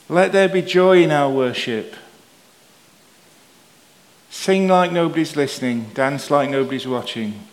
Let 0.10 0.32
there 0.32 0.50
be 0.50 0.62
joy 0.62 1.04
in 1.04 1.12
our 1.12 1.30
worship. 1.30 1.96
Sing 4.30 4.68
like 4.68 4.92
nobody's 4.92 5.36
listening, 5.36 5.92
dance 5.94 6.30
like 6.30 6.50
nobody's 6.50 6.88
watching, 6.88 7.48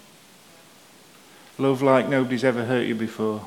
love 1.58 1.82
like 1.82 2.08
nobody's 2.08 2.42
ever 2.42 2.64
hurt 2.64 2.86
you 2.86 2.94
before. 2.94 3.46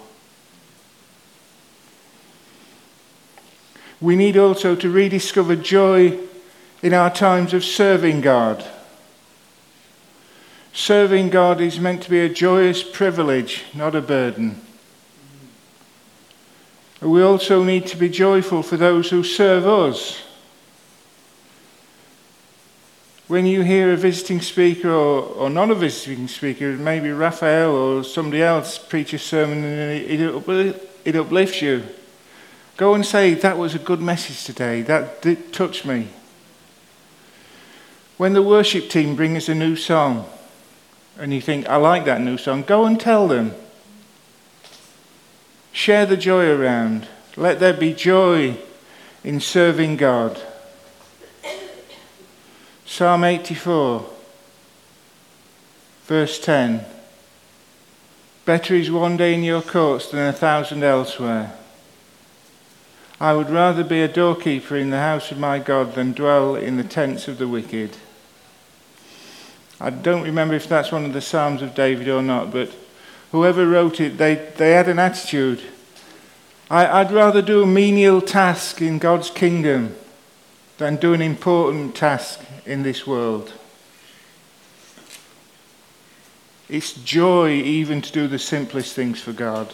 We 4.00 4.16
need 4.16 4.38
also 4.38 4.76
to 4.76 4.90
rediscover 4.90 5.56
joy 5.56 6.20
in 6.82 6.94
our 6.94 7.10
times 7.10 7.54
of 7.54 7.64
serving 7.64 8.22
God. 8.22 8.64
Serving 10.74 11.30
God 11.30 11.62
is 11.62 11.80
meant 11.80 12.04
to 12.04 12.10
be 12.10 12.20
a 12.20 12.30
joyous 12.30 12.84
privilege, 12.84 13.64
not 13.74 13.96
a 13.96 14.02
burden. 14.02 14.60
We 17.00 17.22
also 17.22 17.64
need 17.64 17.86
to 17.88 17.98
be 17.98 18.10
joyful 18.10 18.64
for 18.64 18.78
those 18.78 19.10
who 19.10 19.24
serve 19.24 19.68
us 19.68 20.24
when 23.28 23.46
you 23.48 23.64
hear 23.64 23.94
a 23.94 23.98
visiting 23.98 24.42
speaker 24.42 24.92
or, 24.92 25.24
or 25.24 25.50
not 25.50 25.72
a 25.72 25.76
visiting 25.76 26.28
speaker, 26.28 26.74
maybe 26.74 27.10
Raphael 27.10 27.72
or 27.72 28.04
somebody 28.04 28.44
else 28.44 28.78
preach 28.78 29.12
a 29.14 29.18
sermon 29.18 29.64
and 29.64 29.92
it, 29.92 30.90
it 31.04 31.16
uplifts 31.16 31.60
you, 31.60 31.84
go 32.78 32.94
and 32.94 33.04
say, 33.04 33.34
That 33.34 33.58
was 33.58 33.74
a 33.74 33.80
good 33.80 34.02
message 34.02 34.44
today. 34.44 34.82
That 34.84 35.24
did 35.24 35.52
touch 35.54 35.84
me. 35.84 36.10
When 38.18 38.34
the 38.34 38.44
worship 38.44 38.90
team 38.90 39.16
brings 39.16 39.50
a 39.50 39.56
new 39.56 39.76
song 39.76 40.28
and 41.18 41.34
you 41.34 41.42
think, 41.42 41.68
I 41.68 41.76
like 41.76 42.06
that 42.06 42.22
new 42.22 42.38
song, 42.38 42.64
go 42.64 42.86
and 42.86 43.00
tell 43.00 43.28
them. 43.28 43.54
Share 45.72 46.06
the 46.06 46.18
joy 46.18 46.50
around. 46.50 47.08
Let 47.36 47.60
there 47.60 47.74
be 47.74 47.94
joy 47.94 48.58
in 49.24 49.40
serving 49.40 49.98
God. 49.98 50.42
Psalm 52.86 53.24
84, 53.24 54.08
verse 56.06 56.40
10. 56.40 56.86
Better 58.46 58.76
is 58.76 58.92
one 58.92 59.18
day 59.18 59.34
in 59.34 59.44
your 59.44 59.62
courts 59.62 60.12
than 60.12 60.28
a 60.28 60.34
thousand 60.34 60.84
elsewhere. 60.84 61.54
I 63.20 63.34
would 63.34 63.50
rather 63.50 63.84
be 63.84 64.02
a 64.02 64.08
doorkeeper 64.08 64.76
in 64.76 64.90
the 64.90 65.00
house 65.00 65.32
of 65.32 65.40
my 65.40 65.58
God 65.58 65.96
than 65.96 66.12
dwell 66.12 66.56
in 66.56 66.76
the 66.76 66.84
tents 66.84 67.28
of 67.28 67.38
the 67.38 67.48
wicked. 67.48 67.96
I 69.80 69.90
don't 69.90 70.24
remember 70.24 70.54
if 70.54 70.68
that's 70.68 70.92
one 70.92 71.06
of 71.06 71.14
the 71.14 71.22
Psalms 71.22 71.62
of 71.62 71.76
David 71.76 72.08
or 72.08 72.22
not, 72.22 72.52
but 72.52 72.72
whoever 73.32 73.68
wrote 73.68 74.00
it, 74.00 74.18
they, 74.18 74.36
they 74.58 74.72
had 74.72 74.88
an 74.88 75.00
attitude. 75.00 75.62
I, 76.70 77.02
I'd 77.02 77.12
rather 77.12 77.42
do 77.42 77.64
a 77.64 77.68
menial 77.68 78.22
task 78.22 78.82
in 78.82 79.00
God's 79.00 79.30
kingdom 79.30 79.96
than 80.78 80.96
do 80.96 81.14
an 81.14 81.22
important 81.22 81.96
task 81.96 82.42
in 82.66 82.84
this 82.84 83.06
world. 83.06 83.54
It's 86.70 86.94
joy 86.94 87.52
even 87.52 88.02
to 88.02 88.12
do 88.12 88.28
the 88.28 88.40
simplest 88.40 88.94
things 88.94 89.22
for 89.22 89.34
God. 89.34 89.74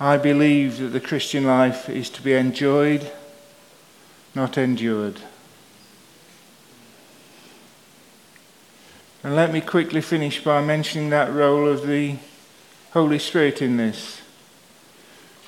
I 0.00 0.16
believe 0.16 0.78
that 0.78 0.88
the 0.88 1.00
Christian 1.00 1.44
life 1.44 1.88
is 1.88 2.08
to 2.10 2.22
be 2.22 2.32
enjoyed, 2.32 3.10
not 4.34 4.56
endured. 4.56 5.20
And 9.24 9.34
let 9.34 9.52
me 9.52 9.60
quickly 9.60 10.00
finish 10.00 10.42
by 10.42 10.64
mentioning 10.64 11.10
that 11.10 11.32
role 11.32 11.68
of 11.68 11.86
the 11.86 12.16
Holy 12.92 13.18
Spirit 13.18 13.60
in 13.60 13.76
this. 13.76 14.22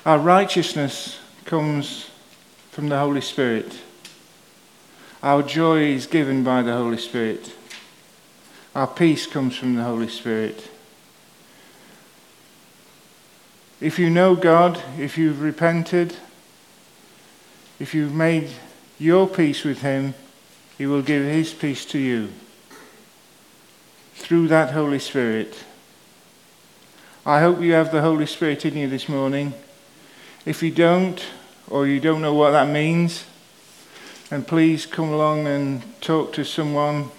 Our 0.05 0.19
righteousness 0.19 1.19
comes 1.45 2.09
from 2.71 2.89
the 2.89 2.99
Holy 2.99 3.21
Spirit. 3.21 3.79
Our 5.23 5.41
joy 5.41 5.83
is 5.83 6.05
given 6.05 6.43
by 6.43 6.63
the 6.63 6.73
Holy 6.73 6.97
Spirit. 6.97 7.53
Our 8.75 8.87
peace 8.87 9.25
comes 9.25 9.55
from 9.55 9.75
the 9.75 9.83
Holy 9.83 10.09
Spirit. 10.09 10.69
If 13.79 13.97
you 13.97 14.09
know 14.09 14.35
God, 14.35 14.83
if 14.99 15.17
you've 15.17 15.41
repented, 15.41 16.15
if 17.79 17.93
you've 17.93 18.13
made 18.13 18.49
your 18.99 19.27
peace 19.27 19.63
with 19.63 19.81
Him, 19.81 20.13
He 20.77 20.85
will 20.85 21.01
give 21.01 21.23
His 21.23 21.53
peace 21.53 21.85
to 21.85 21.97
you 21.97 22.31
through 24.21 24.47
that 24.47 24.71
Holy 24.71 24.99
Spirit. 24.99 25.63
I 27.25 27.39
hope 27.39 27.59
you 27.59 27.73
have 27.73 27.91
the 27.91 28.01
Holy 28.01 28.25
Spirit 28.25 28.65
in 28.65 28.77
you 28.77 28.87
this 28.87 29.09
morning. 29.09 29.53
If 30.45 30.61
you 30.61 30.71
don't, 30.71 31.23
or 31.69 31.87
you 31.87 31.99
don't 31.99 32.21
know 32.21 32.33
what 32.33 32.51
that 32.51 32.67
means, 32.67 33.25
then 34.29 34.43
please 34.43 34.85
come 34.85 35.09
along 35.09 35.47
and 35.47 35.81
talk 36.01 36.33
to 36.33 36.45
someone, 36.45 37.09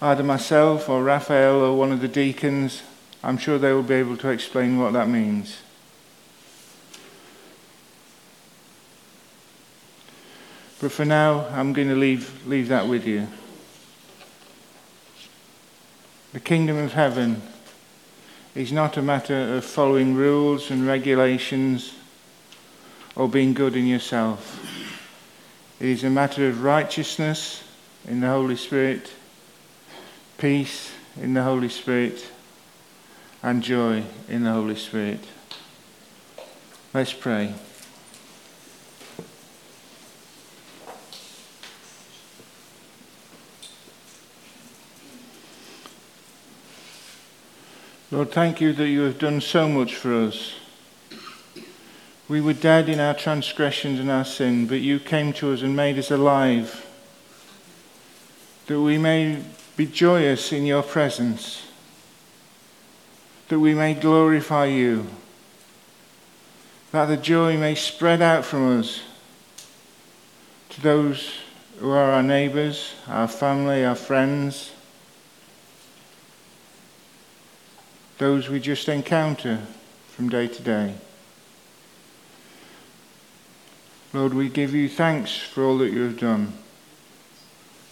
either 0.00 0.22
myself 0.22 0.88
or 0.88 1.02
Raphael 1.02 1.56
or 1.56 1.76
one 1.76 1.92
of 1.92 2.00
the 2.00 2.08
deacons. 2.08 2.82
I'm 3.22 3.38
sure 3.38 3.58
they 3.58 3.72
will 3.72 3.82
be 3.82 3.94
able 3.94 4.18
to 4.18 4.28
explain 4.28 4.78
what 4.78 4.92
that 4.92 5.08
means. 5.08 5.58
But 10.80 10.92
for 10.92 11.04
now, 11.04 11.46
I'm 11.48 11.72
going 11.72 11.88
to 11.88 11.96
leave, 11.96 12.46
leave 12.46 12.68
that 12.68 12.86
with 12.86 13.06
you. 13.06 13.26
The 16.34 16.40
kingdom 16.40 16.78
of 16.78 16.94
heaven 16.94 17.40
is 18.56 18.72
not 18.72 18.96
a 18.96 19.02
matter 19.02 19.54
of 19.54 19.64
following 19.64 20.16
rules 20.16 20.68
and 20.68 20.84
regulations 20.84 21.94
or 23.14 23.28
being 23.28 23.54
good 23.54 23.76
in 23.76 23.86
yourself. 23.86 24.60
It 25.78 25.86
is 25.86 26.02
a 26.02 26.10
matter 26.10 26.48
of 26.48 26.64
righteousness 26.64 27.62
in 28.08 28.18
the 28.18 28.26
Holy 28.26 28.56
Spirit, 28.56 29.12
peace 30.36 30.90
in 31.22 31.34
the 31.34 31.44
Holy 31.44 31.68
Spirit, 31.68 32.26
and 33.40 33.62
joy 33.62 34.02
in 34.28 34.42
the 34.42 34.50
Holy 34.50 34.74
Spirit. 34.74 35.20
Let's 36.92 37.12
pray. 37.12 37.54
Lord, 48.14 48.30
thank 48.30 48.60
you 48.60 48.72
that 48.74 48.86
you 48.86 49.00
have 49.00 49.18
done 49.18 49.40
so 49.40 49.68
much 49.68 49.96
for 49.96 50.14
us. 50.14 50.54
We 52.28 52.40
were 52.40 52.52
dead 52.52 52.88
in 52.88 53.00
our 53.00 53.12
transgressions 53.12 53.98
and 53.98 54.08
our 54.08 54.24
sin, 54.24 54.68
but 54.68 54.78
you 54.78 55.00
came 55.00 55.32
to 55.32 55.52
us 55.52 55.62
and 55.62 55.74
made 55.74 55.98
us 55.98 56.12
alive, 56.12 56.86
that 58.66 58.80
we 58.80 58.98
may 58.98 59.42
be 59.76 59.86
joyous 59.86 60.52
in 60.52 60.64
your 60.64 60.84
presence, 60.84 61.66
that 63.48 63.58
we 63.58 63.74
may 63.74 63.94
glorify 63.94 64.66
you, 64.66 65.08
that 66.92 67.06
the 67.06 67.16
joy 67.16 67.56
may 67.56 67.74
spread 67.74 68.22
out 68.22 68.44
from 68.44 68.78
us 68.78 69.00
to 70.68 70.80
those 70.80 71.32
who 71.80 71.90
are 71.90 72.12
our 72.12 72.22
neighbours, 72.22 72.94
our 73.08 73.26
family, 73.26 73.84
our 73.84 73.96
friends, 73.96 74.70
those 78.24 78.48
we 78.48 78.58
just 78.58 78.88
encounter 78.88 79.60
from 80.08 80.30
day 80.30 80.48
to 80.48 80.62
day. 80.62 80.94
Lord, 84.14 84.32
we 84.32 84.48
give 84.48 84.72
you 84.72 84.88
thanks 84.88 85.36
for 85.36 85.62
all 85.62 85.76
that 85.76 85.92
you 85.92 86.04
have 86.04 86.18
done. 86.18 86.54